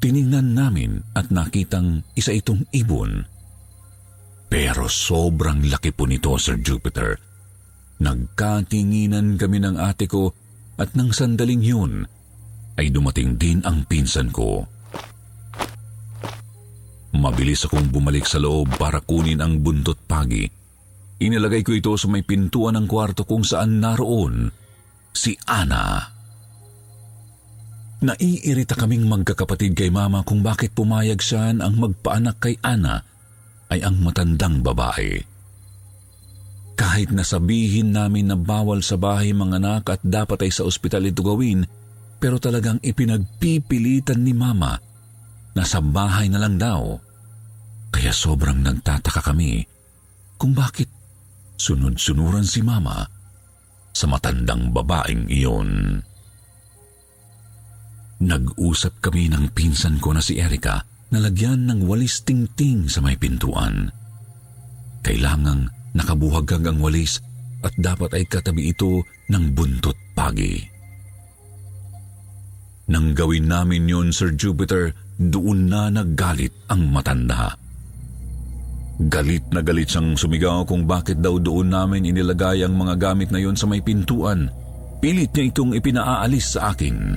Tiningnan 0.00 0.56
namin 0.56 1.04
at 1.12 1.28
nakitang 1.28 2.00
isa 2.16 2.32
itong 2.32 2.64
ibon. 2.72 3.28
Pero 4.48 4.88
sobrang 4.88 5.68
laki 5.68 5.92
po 5.92 6.08
nito, 6.08 6.32
Sir 6.40 6.56
Jupiter. 6.64 7.20
Nagkatinginan 8.00 9.36
kami 9.36 9.60
ng 9.60 9.76
ate 9.76 10.08
ko 10.08 10.32
at 10.80 10.96
nang 10.96 11.12
sandaling 11.12 11.60
yun, 11.60 12.08
ay 12.78 12.88
dumating 12.88 13.36
din 13.36 13.60
ang 13.68 13.84
pinsan 13.84 14.32
ko. 14.32 14.64
Mabilis 17.18 17.66
akong 17.66 17.90
bumalik 17.90 18.22
sa 18.30 18.38
loob 18.38 18.78
para 18.78 19.02
kunin 19.02 19.42
ang 19.42 19.58
buntot 19.58 19.98
pagi. 20.06 20.46
Inilagay 21.18 21.66
ko 21.66 21.74
ito 21.74 21.98
sa 21.98 22.06
may 22.06 22.22
pintuan 22.22 22.78
ng 22.78 22.86
kwarto 22.86 23.26
kung 23.26 23.42
saan 23.42 23.82
naroon 23.82 24.46
si 25.10 25.34
Ana. 25.50 26.14
Naiirita 27.98 28.78
kaming 28.78 29.10
magkakapatid 29.10 29.74
kay 29.74 29.90
mama 29.90 30.22
kung 30.22 30.46
bakit 30.46 30.70
pumayag 30.70 31.18
siya 31.18 31.50
ang 31.58 31.74
magpaanak 31.82 32.38
kay 32.38 32.54
Ana 32.62 33.02
ay 33.74 33.82
ang 33.82 33.98
matandang 33.98 34.62
babae. 34.62 35.18
Kahit 36.78 37.10
nasabihin 37.10 37.90
namin 37.90 38.30
na 38.30 38.38
bawal 38.38 38.86
sa 38.86 38.94
bahay 38.94 39.34
mga 39.34 39.58
anak 39.58 39.84
at 39.90 40.00
dapat 40.06 40.46
ay 40.46 40.54
sa 40.54 40.62
ospital 40.62 41.10
ito 41.10 41.26
gawin, 41.26 41.66
pero 42.22 42.38
talagang 42.38 42.78
ipinagpipilitan 42.78 44.22
ni 44.22 44.30
Mama 44.30 44.78
na 45.58 45.66
sa 45.66 45.82
bahay 45.82 46.30
na 46.30 46.38
lang 46.38 46.54
daw. 46.54 47.07
Kaya 47.88 48.12
sobrang 48.12 48.60
nagtataka 48.60 49.20
kami 49.32 49.64
kung 50.38 50.54
bakit 50.54 50.88
sunod-sunuran 51.58 52.46
si 52.46 52.62
Mama 52.62 53.02
sa 53.90 54.06
matandang 54.06 54.70
babaeng 54.70 55.26
iyon. 55.26 55.98
Nag-usap 58.18 59.02
kami 59.02 59.30
ng 59.30 59.50
pinsan 59.54 59.98
ko 59.98 60.14
na 60.14 60.22
si 60.22 60.38
Erika 60.38 60.82
na 61.10 61.18
lagyan 61.22 61.66
ng 61.66 61.86
walis 61.86 62.22
ting-ting 62.22 62.86
sa 62.90 63.02
may 63.02 63.14
pintuan. 63.14 63.90
Kailangang 65.02 65.70
nakabuhaghag 65.94 66.66
ang 66.66 66.78
walis 66.82 67.22
at 67.62 67.74
dapat 67.78 68.14
ay 68.14 68.24
katabi 68.26 68.70
ito 68.70 69.02
ng 69.30 69.44
buntot 69.54 69.96
pagi. 70.14 70.78
Nang 72.88 73.12
gawin 73.12 73.50
namin 73.50 73.84
yun, 73.84 74.08
Sir 74.14 74.32
Jupiter, 74.32 74.96
doon 75.20 75.68
na 75.68 75.92
naggalit 75.92 76.54
ang 76.72 76.88
matanda. 76.88 77.67
Galit 78.98 79.46
na 79.54 79.62
galit 79.62 79.94
siyang 79.94 80.18
sumigaw 80.18 80.66
kung 80.66 80.82
bakit 80.82 81.22
daw 81.22 81.38
doon 81.38 81.70
namin 81.70 82.02
inilagay 82.02 82.66
ang 82.66 82.74
mga 82.74 82.98
gamit 82.98 83.30
na 83.30 83.38
yon 83.38 83.54
sa 83.54 83.70
may 83.70 83.78
pintuan. 83.78 84.50
Pilit 84.98 85.30
niya 85.30 85.54
itong 85.54 85.70
ipinaaalis 85.78 86.58
sa 86.58 86.74
akin. 86.74 87.14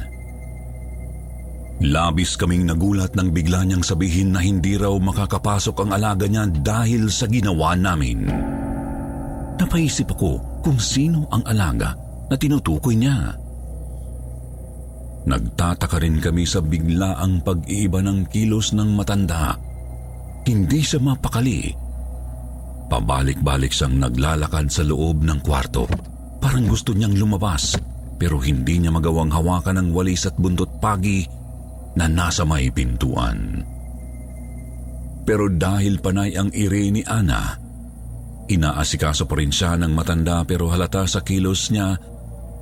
Labis 1.82 2.38
kaming 2.38 2.70
nagulat 2.70 3.17
nang 3.17 3.34
bigla 3.34 3.65
niyang 3.65 3.82
sabihin 3.82 4.30
na 4.30 4.46
hindi 4.46 4.78
raw 4.78 4.94
makakapasok 4.94 5.82
ang 5.82 5.98
alaga 5.98 6.30
niya 6.30 6.46
dahil 6.62 7.10
sa 7.10 7.26
ginawa 7.26 7.74
namin. 7.74 8.30
Napaisip 9.58 10.13
ako 10.13 10.62
kung 10.62 10.78
sino 10.78 11.26
ang 11.34 11.41
alaga 11.50 11.98
na 12.30 12.38
tinutukoy 12.38 12.94
niya. 12.94 13.34
Nagtataka 15.26 15.98
rin 15.98 16.22
kami 16.22 16.46
sa 16.46 16.62
biglaang 16.62 17.41
pag-iiba 17.41 18.06
ng 18.06 18.30
kilos 18.30 18.78
ng 18.78 18.94
matanda. 18.94 19.70
Hindi 20.47 20.80
siya 20.82 20.99
mapakali. 21.01 21.69
Pabalik-balik 22.91 23.71
siyang 23.71 24.01
naglalakad 24.01 24.67
sa 24.67 24.84
loob 24.84 25.23
ng 25.23 25.39
kwarto. 25.45 25.88
Parang 26.41 26.67
gusto 26.67 26.91
niyang 26.91 27.15
lumabas 27.15 27.77
pero 28.21 28.38
hindi 28.38 28.77
niya 28.77 28.93
magawang 28.93 29.34
hawakan 29.34 29.82
ng 29.82 29.89
walis 29.93 30.30
at 30.30 30.38
buntot 30.38 30.77
pagi 30.77 31.25
na 31.97 32.06
nasa 32.06 32.45
may 32.45 32.69
pintuan. 32.69 33.65
Pero 35.21 35.49
dahil 35.49 36.01
panay 36.01 36.34
ang 36.38 36.49
ire 36.54 36.89
ni 36.89 37.01
Ana, 37.06 37.62
Inaasikaso 38.51 39.32
pa 39.32 39.39
rin 39.39 39.47
siya 39.47 39.80
ng 39.80 39.95
matanda 39.95 40.43
pero 40.43 40.67
halata 40.67 41.08
sa 41.08 41.23
kilos 41.23 41.71
niya 41.71 41.95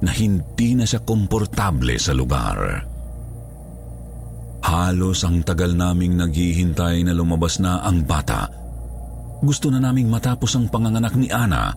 na 0.06 0.12
hindi 0.13 0.78
na 0.78 0.86
siya 0.86 1.02
komportable 1.02 1.98
sa 1.98 2.13
lugar. 2.13 2.86
Halos 4.60 5.24
ang 5.24 5.41
tagal 5.48 5.72
naming 5.74 6.19
naghihintay 6.19 7.08
na 7.08 7.15
lumabas 7.15 7.63
na 7.63 7.80
ang 7.84 8.04
bata. 8.04 8.52
Gusto 9.39 9.72
na 9.72 9.80
naming 9.80 10.12
matapos 10.12 10.60
ang 10.60 10.67
panganganak 10.67 11.15
ni 11.15 11.32
Ana 11.32 11.72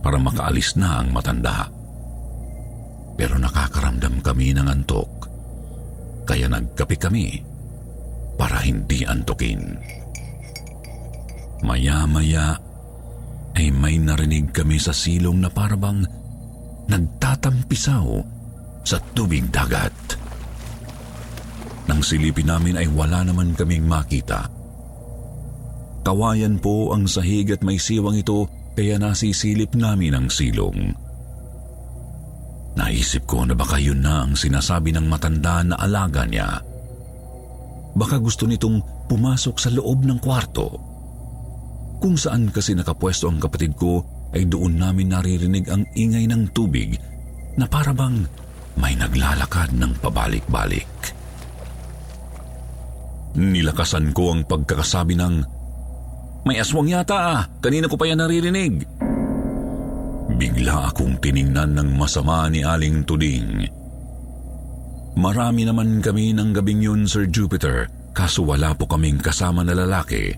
para 0.00 0.16
makaalis 0.16 0.80
na 0.80 1.04
ang 1.04 1.12
matanda. 1.12 1.68
Pero 3.20 3.36
nakakaramdam 3.36 4.24
kami 4.24 4.56
ng 4.56 4.64
antok. 4.64 5.28
Kaya 6.24 6.48
nagkape 6.48 6.96
kami 6.96 7.36
para 8.40 8.64
hindi 8.64 9.04
antukin. 9.04 9.76
Maya-maya 11.60 12.56
ay 13.60 13.68
may 13.68 14.00
narinig 14.00 14.48
kami 14.48 14.80
sa 14.80 14.96
silong 14.96 15.44
na 15.44 15.52
parabang 15.52 16.00
nagtatampisaw 16.88 18.08
sa 18.88 18.96
tubig 19.12 19.52
dagat. 19.52 19.92
Nang 21.90 22.06
silipin 22.06 22.46
namin 22.46 22.78
ay 22.78 22.86
wala 22.86 23.26
naman 23.26 23.50
kaming 23.58 23.82
makita. 23.82 24.46
Kawayan 26.06 26.62
po 26.62 26.94
ang 26.94 27.10
sahig 27.10 27.50
at 27.50 27.66
may 27.66 27.82
siwang 27.82 28.14
ito 28.14 28.46
kaya 28.78 28.94
nasisilip 28.94 29.74
namin 29.74 30.14
ang 30.14 30.30
silong. 30.30 30.94
Naisip 32.78 33.26
ko 33.26 33.42
na 33.42 33.58
baka 33.58 33.82
yun 33.82 34.06
na 34.06 34.22
ang 34.22 34.38
sinasabi 34.38 34.94
ng 34.94 35.10
matanda 35.10 35.66
na 35.66 35.74
alaga 35.82 36.22
niya. 36.30 36.62
Baka 37.98 38.22
gusto 38.22 38.46
nitong 38.46 39.10
pumasok 39.10 39.58
sa 39.58 39.74
loob 39.74 40.06
ng 40.06 40.22
kwarto 40.22 40.78
kung 42.00 42.16
saan 42.16 42.48
kasi 42.48 42.72
nakapwesto 42.72 43.28
ang 43.28 43.42
kapatid 43.42 43.76
ko 43.76 44.00
ay 44.32 44.48
doon 44.48 44.78
namin 44.78 45.12
naririnig 45.12 45.68
ang 45.68 45.84
ingay 45.92 46.24
ng 46.30 46.48
tubig 46.54 46.96
na 47.58 47.68
parabang 47.68 48.24
may 48.78 48.96
naglalakad 48.96 49.74
ng 49.74 49.92
pabalik-balik. 50.00 51.19
Nilakasan 53.38 54.10
ko 54.10 54.34
ang 54.34 54.42
pagkakasabi 54.42 55.14
ng, 55.14 55.34
May 56.42 56.58
aswang 56.58 56.90
yata 56.90 57.16
ah, 57.16 57.42
kanina 57.62 57.86
ko 57.86 57.94
pa 57.94 58.08
yan 58.10 58.18
naririnig. 58.18 58.82
Bigla 60.40 60.90
akong 60.90 61.20
tiningnan 61.20 61.76
ng 61.76 61.90
masama 61.94 62.48
ni 62.48 62.64
Aling 62.64 63.04
Tuding. 63.04 63.68
Marami 65.20 65.68
naman 65.68 66.00
kami 66.00 66.32
ng 66.32 66.54
gabing 66.54 66.80
yun, 66.80 67.02
Sir 67.04 67.28
Jupiter, 67.28 67.90
kaso 68.16 68.46
wala 68.46 68.72
po 68.72 68.88
kaming 68.88 69.20
kasama 69.20 69.60
na 69.60 69.76
lalaki. 69.76 70.32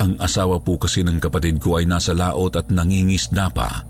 Ang 0.00 0.16
asawa 0.16 0.58
po 0.58 0.80
kasi 0.80 1.04
ng 1.04 1.20
kapatid 1.20 1.60
ko 1.60 1.76
ay 1.76 1.84
nasa 1.84 2.16
laot 2.16 2.56
at 2.56 2.72
nangingisda 2.72 3.52
pa. 3.52 3.84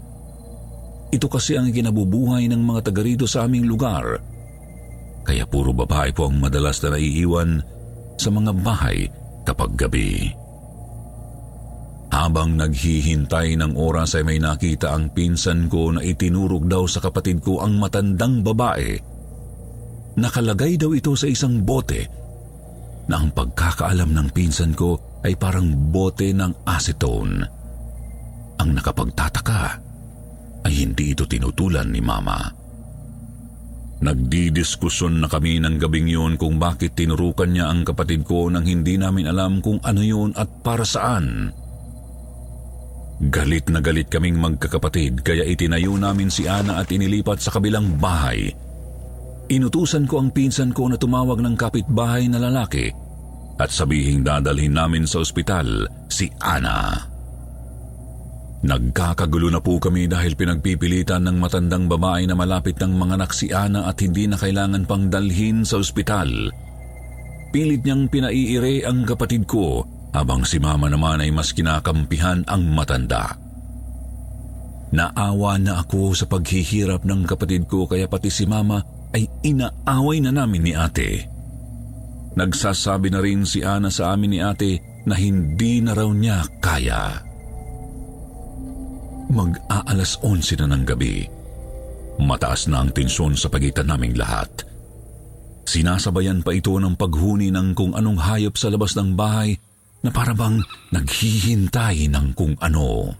Ito 1.11 1.27
kasi 1.31 1.55
ang 1.59 1.71
kinabubuhay 1.71 2.51
ng 2.51 2.61
mga 2.61 2.91
taga 2.91 3.03
rito 3.03 3.27
sa 3.31 3.47
aming 3.47 3.67
lugar. 3.67 4.19
Kaya 5.23 5.47
puro 5.47 5.71
babae 5.71 6.11
po 6.11 6.27
ang 6.27 6.39
madalas 6.43 6.83
na 6.83 6.99
naiiwan 6.99 7.63
sa 8.21 8.29
mga 8.29 8.53
bahay 8.61 9.09
kapag 9.49 9.73
gabi. 9.81 10.29
Habang 12.13 12.59
naghihintay 12.61 13.57
ng 13.57 13.79
oras 13.81 14.19
ay 14.19 14.27
may 14.27 14.37
nakita 14.37 14.93
ang 14.93 15.09
pinsan 15.15 15.73
ko 15.73 15.95
na 15.95 16.05
itinurog 16.05 16.69
daw 16.69 16.85
sa 16.85 17.01
kapatid 17.01 17.41
ko 17.41 17.65
ang 17.65 17.81
matandang 17.81 18.45
babae. 18.45 18.99
Nakalagay 20.21 20.77
daw 20.77 20.93
ito 20.93 21.17
sa 21.17 21.31
isang 21.31 21.65
bote 21.65 22.03
na 23.09 23.25
ang 23.25 23.33
pagkakaalam 23.33 24.11
ng 24.13 24.29
pinsan 24.37 24.77
ko 24.77 25.23
ay 25.25 25.39
parang 25.39 25.71
bote 25.89 26.35
ng 26.35 26.67
acetone. 26.67 27.41
Ang 28.61 28.71
nakapagtataka 28.77 29.63
ay 30.67 30.73
hindi 30.85 31.17
ito 31.17 31.25
tinutulan 31.25 31.89
ni 31.89 32.05
Mama. 32.05 32.60
Nagdidiskusyon 34.01 35.21
na 35.21 35.29
kami 35.29 35.61
ng 35.61 35.77
gabing 35.77 36.09
yun 36.09 36.41
kung 36.41 36.57
bakit 36.57 36.97
tinurukan 36.97 37.53
niya 37.53 37.69
ang 37.69 37.85
kapatid 37.85 38.25
ko 38.25 38.49
nang 38.49 38.65
hindi 38.65 38.97
namin 38.97 39.29
alam 39.29 39.61
kung 39.61 39.77
ano 39.85 40.01
yun 40.01 40.33
at 40.33 40.49
para 40.65 40.89
saan. 40.89 41.53
Galit 43.21 43.69
na 43.69 43.85
galit 43.85 44.09
kaming 44.09 44.41
magkakapatid 44.41 45.21
kaya 45.21 45.45
itinayo 45.45 46.01
namin 46.01 46.33
si 46.33 46.49
Ana 46.49 46.81
at 46.81 46.89
inilipat 46.89 47.45
sa 47.45 47.53
kabilang 47.53 48.01
bahay. 48.01 48.49
Inutusan 49.53 50.09
ko 50.09 50.25
ang 50.25 50.33
pinsan 50.33 50.73
ko 50.73 50.89
na 50.89 50.97
tumawag 50.97 51.45
ng 51.45 51.53
kapitbahay 51.53 52.25
na 52.33 52.41
lalaki 52.41 52.89
at 53.61 53.69
sabihing 53.69 54.25
dadalhin 54.25 54.73
namin 54.73 55.05
sa 55.05 55.21
ospital 55.21 55.85
si 56.09 56.33
Ana. 56.41 57.10
Nagkakagulo 58.61 59.49
na 59.49 59.61
po 59.65 59.81
kami 59.81 60.05
dahil 60.05 60.37
pinagpipilitan 60.37 61.25
ng 61.25 61.37
matandang 61.41 61.89
babae 61.89 62.29
na 62.29 62.37
malapit 62.37 62.77
ng 62.77 62.93
mga 62.93 63.17
anak 63.17 63.33
si 63.33 63.49
Ana 63.57 63.89
at 63.89 63.97
hindi 64.05 64.29
na 64.29 64.37
kailangan 64.37 64.85
pang 64.85 65.09
dalhin 65.09 65.65
sa 65.65 65.81
ospital. 65.81 66.29
Pilit 67.57 67.81
niyang 67.81 68.13
pinaiire 68.13 68.85
ang 68.85 69.09
kapatid 69.09 69.49
ko 69.49 69.81
habang 70.13 70.45
si 70.45 70.61
mama 70.61 70.93
naman 70.93 71.25
ay 71.25 71.33
mas 71.33 71.57
kinakampihan 71.57 72.45
ang 72.45 72.69
matanda. 72.69 73.33
Naawa 74.93 75.57
na 75.57 75.81
ako 75.81 76.13
sa 76.13 76.29
paghihirap 76.29 77.01
ng 77.07 77.25
kapatid 77.25 77.65
ko 77.65 77.89
kaya 77.89 78.11
pati 78.13 78.29
si 78.29 78.45
mama 78.45 78.83
ay 79.17 79.25
inaaway 79.41 80.21
na 80.21 80.37
namin 80.37 80.63
ni 80.69 80.73
ate. 80.77 81.25
Nagsasabi 82.37 83.09
na 83.09 83.25
rin 83.25 83.49
si 83.49 83.65
Ana 83.65 83.89
sa 83.89 84.13
amin 84.13 84.37
ni 84.37 84.39
ate 84.45 85.03
na 85.09 85.17
hindi 85.17 85.81
na 85.81 85.97
raw 85.97 86.11
niya 86.13 86.45
kaya. 86.61 87.30
Mag-aalas 89.31 90.19
11 90.27 90.59
na 90.59 90.75
ng 90.75 90.83
gabi. 90.83 91.23
Mataas 92.19 92.67
na 92.67 92.83
ang 92.83 92.91
tensyon 92.91 93.39
sa 93.39 93.47
pagitan 93.47 93.87
naming 93.87 94.19
lahat. 94.19 94.51
Sinasabayan 95.71 96.43
pa 96.43 96.51
ito 96.51 96.75
ng 96.75 96.99
paghuni 96.99 97.55
ng 97.55 97.79
kung 97.79 97.95
anong 97.95 98.19
hayop 98.19 98.59
sa 98.59 98.75
labas 98.75 98.99
ng 98.99 99.15
bahay 99.15 99.55
na 100.03 100.11
parabang 100.11 100.59
naghihintay 100.91 102.11
ng 102.11 102.35
kung 102.35 102.59
ano. 102.59 103.15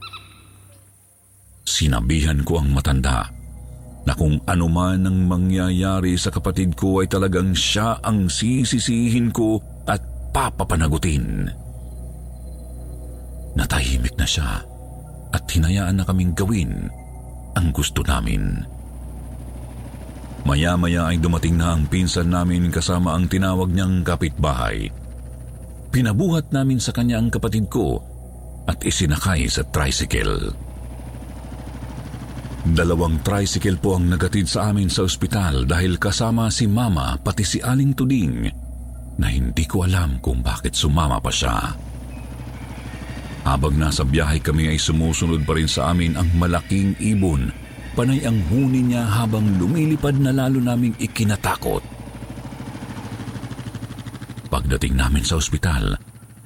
Sinabihan 1.63 2.43
ko 2.43 2.59
ang 2.59 2.75
matanda 2.75 3.31
na 4.03 4.11
kung 4.11 4.35
ano 4.43 4.67
man 4.67 5.07
ang 5.07 5.15
mangyayari 5.31 6.19
sa 6.19 6.27
kapatid 6.27 6.75
ko 6.75 6.99
ay 6.99 7.07
talagang 7.07 7.55
siya 7.55 8.03
ang 8.03 8.27
sisisihin 8.27 9.31
ko 9.31 9.63
at 9.87 10.03
papapanagutin. 10.35 11.47
Natahimik 13.55 14.19
na 14.19 14.27
siya 14.27 14.70
at 15.31 15.43
hinayaan 15.47 15.99
na 15.99 16.05
kaming 16.07 16.35
gawin 16.35 16.91
ang 17.55 17.71
gusto 17.75 18.03
namin. 18.03 18.63
Maya-maya 20.41 21.11
ay 21.11 21.21
dumating 21.21 21.59
na 21.59 21.77
ang 21.77 21.85
pinsan 21.85 22.33
namin 22.33 22.73
kasama 22.73 23.13
ang 23.13 23.29
tinawag 23.29 23.69
niyang 23.69 24.01
kapitbahay. 24.01 24.89
Pinabuhat 25.91 26.49
namin 26.49 26.81
sa 26.81 26.95
kanya 26.95 27.19
ang 27.21 27.29
kapatid 27.29 27.67
ko 27.67 28.01
at 28.65 28.81
isinakay 28.81 29.45
sa 29.51 29.61
tricycle. 29.67 30.55
Dalawang 32.61 33.25
tricycle 33.25 33.77
po 33.81 33.97
ang 33.97 34.05
nagatid 34.05 34.45
sa 34.45 34.69
amin 34.69 34.87
sa 34.87 35.01
ospital 35.05 35.65
dahil 35.65 35.97
kasama 35.97 36.47
si 36.53 36.69
Mama 36.69 37.17
pati 37.17 37.41
si 37.41 37.57
Aling 37.57 37.97
Tuding 37.97 38.35
na 39.17 39.27
hindi 39.29 39.65
ko 39.65 39.85
alam 39.85 40.21
kung 40.21 40.45
bakit 40.45 40.77
sumama 40.77 41.17
pa 41.21 41.29
siya. 41.33 41.90
Habang 43.41 43.73
nasa 43.73 44.05
biyahe 44.05 44.37
kami 44.37 44.69
ay 44.69 44.77
sumusunod 44.77 45.41
pa 45.45 45.57
rin 45.57 45.65
sa 45.65 45.89
amin 45.89 46.13
ang 46.13 46.29
malaking 46.37 46.93
ibon. 47.01 47.49
Panay 47.97 48.23
ang 48.23 48.37
huni 48.47 48.85
niya 48.85 49.03
habang 49.03 49.57
lumilipad 49.57 50.15
na 50.21 50.31
lalo 50.31 50.61
naming 50.61 50.95
ikinatakot. 51.01 51.83
Pagdating 54.47 54.95
namin 54.95 55.23
sa 55.25 55.39
ospital, 55.39 55.97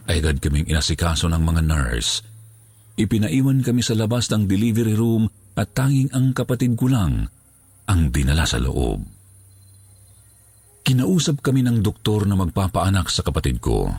ay 0.06 0.22
agad 0.22 0.38
kaming 0.38 0.70
inasikaso 0.70 1.26
ng 1.30 1.42
mga 1.42 1.62
nurse. 1.66 2.22
Ipinaiwan 2.96 3.66
kami 3.66 3.82
sa 3.84 3.98
labas 3.98 4.32
ng 4.32 4.48
delivery 4.48 4.96
room 4.96 5.28
at 5.58 5.76
tanging 5.76 6.08
ang 6.16 6.32
kapatid 6.32 6.80
ko 6.80 6.88
lang 6.88 7.28
ang 7.86 8.02
dinala 8.10 8.48
sa 8.48 8.62
loob. 8.62 9.04
Kinausap 10.86 11.42
kami 11.42 11.66
ng 11.66 11.82
doktor 11.82 12.30
na 12.30 12.38
magpapaanak 12.38 13.10
sa 13.10 13.26
kapatid 13.26 13.58
ko. 13.58 13.90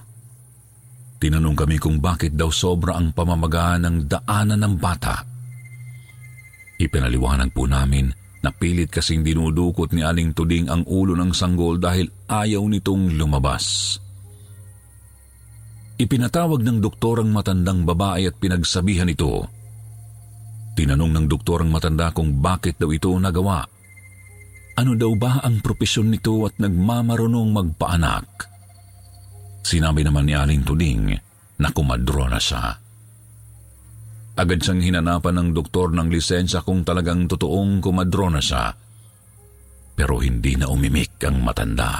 Tinanong 1.17 1.57
kami 1.57 1.81
kung 1.81 1.97
bakit 1.97 2.37
daw 2.37 2.53
sobra 2.53 3.01
ang 3.01 3.17
pamamaga 3.17 3.81
ng 3.81 4.05
daanan 4.05 4.61
ng 4.61 4.75
bata. 4.77 5.25
Ipinaliwanag 6.77 7.57
po 7.57 7.65
namin 7.65 8.13
na 8.45 8.53
pilit 8.53 8.93
kasing 8.93 9.25
dinudukot 9.25 9.97
ni 9.97 10.05
Aling 10.05 10.37
Tuding 10.37 10.69
ang 10.69 10.85
ulo 10.85 11.17
ng 11.17 11.33
sanggol 11.33 11.81
dahil 11.81 12.13
ayaw 12.29 12.61
nitong 12.69 13.17
lumabas. 13.17 13.97
Ipinatawag 15.97 16.61
ng 16.61 16.85
doktor 16.85 17.25
ang 17.25 17.33
matandang 17.33 17.89
babae 17.89 18.29
at 18.29 18.37
pinagsabihan 18.37 19.09
ito. 19.09 19.49
Tinanong 20.77 21.17
ng 21.17 21.27
doktor 21.33 21.65
ang 21.65 21.73
matanda 21.73 22.13
kung 22.13 22.37
bakit 22.45 22.77
daw 22.77 22.93
ito 22.93 23.09
nagawa. 23.17 23.65
Ano 24.77 24.93
daw 24.93 25.17
ba 25.17 25.41
ang 25.41 25.65
propesyon 25.65 26.13
nito 26.13 26.45
at 26.45 26.61
nagmamarunong 26.61 27.49
magpaanak? 27.49 28.56
Sinabi 29.67 30.07
naman 30.07 30.31
ni 30.31 30.35
Aling 30.39 30.63
Tuding 30.63 31.11
na 31.59 31.75
kumadro 31.75 32.31
na 32.31 32.39
siya. 32.39 32.79
Agad 34.39 34.63
siyang 34.63 34.79
hinanapan 34.79 35.43
ng 35.43 35.49
doktor 35.51 35.91
ng 35.91 36.07
lisensya 36.07 36.63
kung 36.63 36.87
talagang 36.87 37.27
totoong 37.27 37.83
kumadro 37.83 38.31
na 38.31 38.39
siya. 38.39 38.71
Pero 39.99 40.23
hindi 40.23 40.55
na 40.55 40.71
umimik 40.71 41.19
ang 41.27 41.43
matanda. 41.43 41.99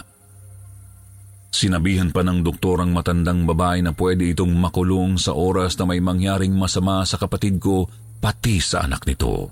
Sinabihan 1.51 2.15
pa 2.15 2.23
ng 2.23 2.47
doktor 2.47 2.87
ang 2.87 2.95
matandang 2.95 3.43
babae 3.43 3.83
na 3.83 3.91
pwede 3.99 4.31
itong 4.31 4.55
makulong 4.55 5.19
sa 5.19 5.35
oras 5.35 5.75
na 5.83 5.91
may 5.91 5.99
mangyaring 5.99 6.55
masama 6.55 7.03
sa 7.03 7.19
kapatid 7.19 7.59
ko 7.59 7.91
pati 8.23 8.63
sa 8.63 8.87
anak 8.87 9.03
nito. 9.11 9.51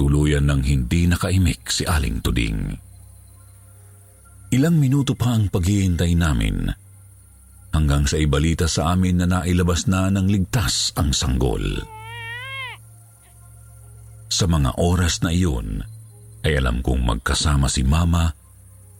Tuluyan 0.00 0.48
ng 0.48 0.62
hindi 0.64 1.04
nakaimik 1.04 1.68
si 1.68 1.84
Aling 1.84 2.24
Tuding. 2.24 2.83
Ilang 4.54 4.78
minuto 4.78 5.18
pa 5.18 5.34
ang 5.34 5.50
paghihintay 5.50 6.14
namin 6.14 6.70
hanggang 7.74 8.06
sa 8.06 8.14
ibalita 8.22 8.70
sa 8.70 8.94
amin 8.94 9.18
na 9.18 9.26
nailabas 9.26 9.90
na 9.90 10.06
ng 10.14 10.30
ligtas 10.30 10.94
ang 10.94 11.10
sanggol. 11.10 11.82
Sa 14.30 14.46
mga 14.46 14.78
oras 14.78 15.26
na 15.26 15.34
iyon, 15.34 15.82
ay 16.46 16.62
alam 16.62 16.86
kong 16.86 17.02
magkasama 17.02 17.66
si 17.66 17.82
Mama 17.82 18.30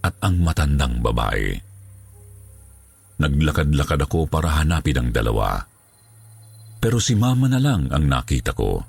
at 0.03 0.15
ang 0.27 0.43
matandang 0.43 0.99
babae. 0.99 1.55
Naglakad-lakad 3.23 4.11
ako 4.11 4.27
para 4.27 4.59
hanapin 4.59 4.99
ang 4.99 5.15
dalawa. 5.15 5.63
Pero 6.83 6.99
si 6.99 7.15
Mama 7.15 7.47
na 7.47 7.63
lang 7.63 7.95
ang 7.95 8.03
nakita 8.11 8.59
ko. 8.59 8.83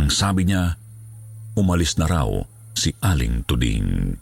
Ang 0.00 0.08
sabi 0.08 0.48
niya, 0.48 0.72
umalis 1.52 2.00
na 2.00 2.08
raw 2.08 2.32
si 2.72 2.96
Aling 3.04 3.44
Tuding. 3.44 4.16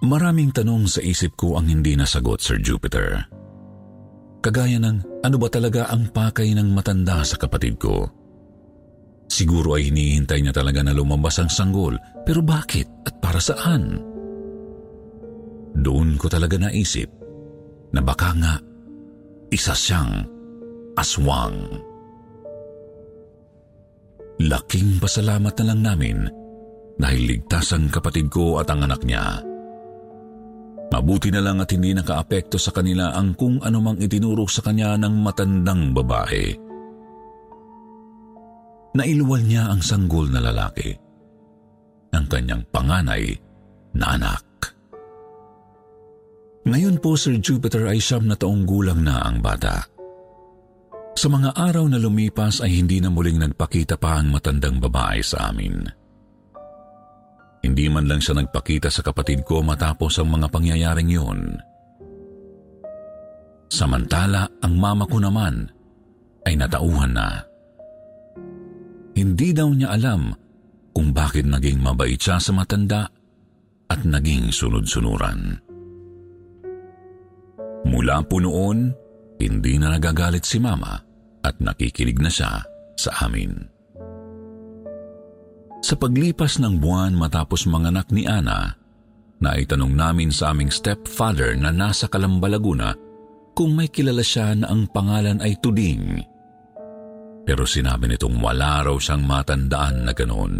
Maraming 0.00 0.48
tanong 0.56 0.88
sa 0.88 1.04
isip 1.04 1.36
ko 1.36 1.60
ang 1.60 1.68
hindi 1.68 1.92
nasagot, 1.92 2.40
Sir 2.40 2.56
Jupiter. 2.56 3.20
Kagaya 4.40 4.80
ng 4.80 5.20
ano 5.20 5.36
ba 5.36 5.52
talaga 5.52 5.92
ang 5.92 6.08
pakay 6.08 6.56
ng 6.56 6.72
matanda 6.72 7.20
sa 7.20 7.36
kapatid 7.36 7.76
ko. 7.76 8.08
Siguro 9.28 9.76
ay 9.76 9.92
hinihintay 9.92 10.40
niya 10.40 10.56
talaga 10.56 10.80
na 10.80 10.96
lumabas 10.96 11.36
ang 11.36 11.52
sanggol, 11.52 12.00
pero 12.24 12.40
bakit 12.40 12.88
at 13.04 13.20
para 13.20 13.36
saan? 13.36 14.00
Doon 15.76 16.16
ko 16.16 16.32
talaga 16.32 16.56
naisip 16.56 17.12
na 17.92 18.00
baka 18.00 18.32
nga 18.40 18.54
isa 19.52 19.76
siyang 19.76 20.24
aswang. 20.96 21.76
Laking 24.40 24.96
pasalamat 24.96 25.52
na 25.60 25.64
lang 25.68 25.80
namin 25.84 26.18
dahil 26.96 27.20
ligtas 27.28 27.76
ang 27.76 27.92
kapatid 27.92 28.32
ko 28.32 28.56
at 28.56 28.72
ang 28.72 28.88
anak 28.88 29.04
niya. 29.04 29.49
Mabuti 30.90 31.30
na 31.30 31.38
lang 31.38 31.62
at 31.62 31.70
hindi 31.70 31.94
nakaapekto 31.94 32.58
sa 32.58 32.74
kanila 32.74 33.14
ang 33.14 33.38
kung 33.38 33.62
anumang 33.62 34.02
itinuro 34.02 34.44
sa 34.50 34.60
kanya 34.66 34.98
ng 34.98 35.14
matandang 35.22 35.94
babae. 35.94 36.50
Nailuwal 38.90 39.46
niya 39.46 39.70
ang 39.70 39.78
sanggol 39.86 40.26
na 40.34 40.42
lalaki, 40.42 40.90
ang 42.10 42.26
kanyang 42.26 42.66
panganay 42.74 43.30
na 43.94 44.18
anak. 44.18 44.42
Ngayon 46.66 46.98
po, 46.98 47.14
Sir 47.14 47.38
Jupiter, 47.38 47.86
ay 47.86 48.02
siyam 48.02 48.26
na 48.26 48.34
taong 48.34 48.66
gulang 48.66 49.06
na 49.06 49.22
ang 49.22 49.38
bata. 49.38 49.86
Sa 51.14 51.30
mga 51.30 51.54
araw 51.54 51.86
na 51.86 52.02
lumipas 52.02 52.58
ay 52.62 52.82
hindi 52.82 52.98
na 52.98 53.14
muling 53.14 53.38
nagpakita 53.38 53.94
pa 53.94 54.18
ang 54.18 54.34
matandang 54.34 54.82
babae 54.82 55.22
sa 55.22 55.54
amin. 55.54 55.99
Hindi 57.60 57.92
man 57.92 58.08
lang 58.08 58.24
siya 58.24 58.40
nagpakita 58.40 58.88
sa 58.88 59.04
kapatid 59.04 59.44
ko 59.44 59.60
matapos 59.60 60.16
ang 60.16 60.32
mga 60.32 60.48
pangyayaring 60.48 61.12
yun. 61.12 61.60
Samantala, 63.70 64.48
ang 64.64 64.74
mama 64.80 65.04
ko 65.06 65.20
naman 65.20 65.68
ay 66.48 66.56
natauhan 66.56 67.12
na. 67.14 67.28
Hindi 69.14 69.52
daw 69.52 69.68
niya 69.70 69.92
alam 69.94 70.32
kung 70.96 71.12
bakit 71.12 71.44
naging 71.44 71.78
mabait 71.78 72.18
siya 72.18 72.40
sa 72.40 72.50
matanda 72.56 73.06
at 73.92 74.00
naging 74.02 74.48
sunod-sunuran. 74.50 75.60
Mula 77.84 78.24
po 78.24 78.40
noon, 78.40 78.92
hindi 79.40 79.80
na 79.80 79.96
nagagalit 79.96 80.44
si 80.44 80.60
mama 80.60 81.00
at 81.40 81.56
nakikinig 81.60 82.20
na 82.20 82.28
siya 82.28 82.60
sa 82.96 83.10
amin. 83.24 83.79
Sa 85.80 85.96
paglipas 85.96 86.60
ng 86.60 86.76
buwan 86.76 87.16
matapos 87.16 87.64
manganak 87.64 88.12
ni 88.12 88.28
Ana, 88.28 88.76
naitanong 89.40 89.96
namin 89.96 90.28
sa 90.28 90.52
aming 90.52 90.68
stepfather 90.68 91.56
na 91.56 91.72
nasa 91.72 92.04
Calamba, 92.04 92.52
Laguna 92.52 92.92
kung 93.56 93.72
may 93.72 93.88
kilala 93.88 94.20
siya 94.20 94.52
na 94.52 94.68
ang 94.68 94.88
pangalan 94.92 95.40
ay 95.40 95.56
Tuding. 95.56 96.20
Pero 97.48 97.64
sinabi 97.64 98.12
nitong 98.12 98.36
wala 98.38 98.84
raw 98.84 98.96
siyang 99.00 99.24
matandaan 99.24 100.04
na 100.04 100.12
ganoon. 100.12 100.54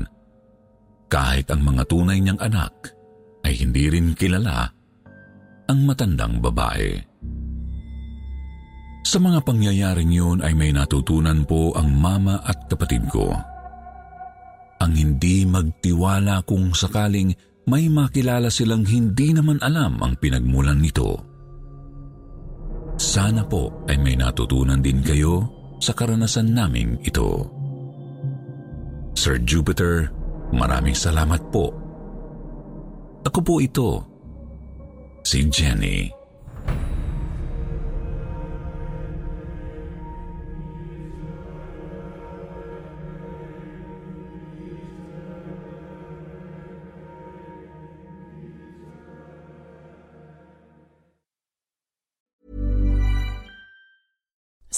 Kahit 1.12 1.52
ang 1.52 1.62
mga 1.68 1.84
tunay 1.84 2.18
niyang 2.18 2.40
anak 2.40 2.96
ay 3.44 3.60
hindi 3.60 3.92
rin 3.92 4.16
kilala 4.16 4.72
ang 5.68 5.78
matandang 5.84 6.40
babae. 6.40 6.96
Sa 9.04 9.20
mga 9.20 9.44
pangyayaring 9.44 10.12
yun 10.12 10.38
ay 10.40 10.56
may 10.56 10.72
natutunan 10.72 11.44
po 11.44 11.76
ang 11.76 11.92
mama 11.92 12.40
at 12.44 12.68
kapatid 12.68 13.04
ko 13.12 13.32
ang 14.80 14.92
hindi 14.96 15.44
magtiwala 15.44 16.40
kung 16.48 16.72
sakaling 16.72 17.36
may 17.68 17.86
makilala 17.92 18.48
silang 18.48 18.82
hindi 18.88 19.36
naman 19.36 19.60
alam 19.60 20.00
ang 20.00 20.16
pinagmulan 20.16 20.80
nito. 20.80 21.20
Sana 23.00 23.44
po 23.44 23.84
ay 23.88 23.96
may 24.00 24.16
natutunan 24.16 24.80
din 24.80 25.04
kayo 25.04 25.46
sa 25.80 25.96
karanasan 25.96 26.52
naming 26.52 27.00
ito. 27.04 27.48
Sir 29.16 29.40
Jupiter, 29.44 30.08
maraming 30.52 30.96
salamat 30.96 31.40
po. 31.52 31.72
Ako 33.24 33.38
po 33.44 33.60
ito, 33.60 34.00
si 35.24 35.44
Jenny. 35.48 36.08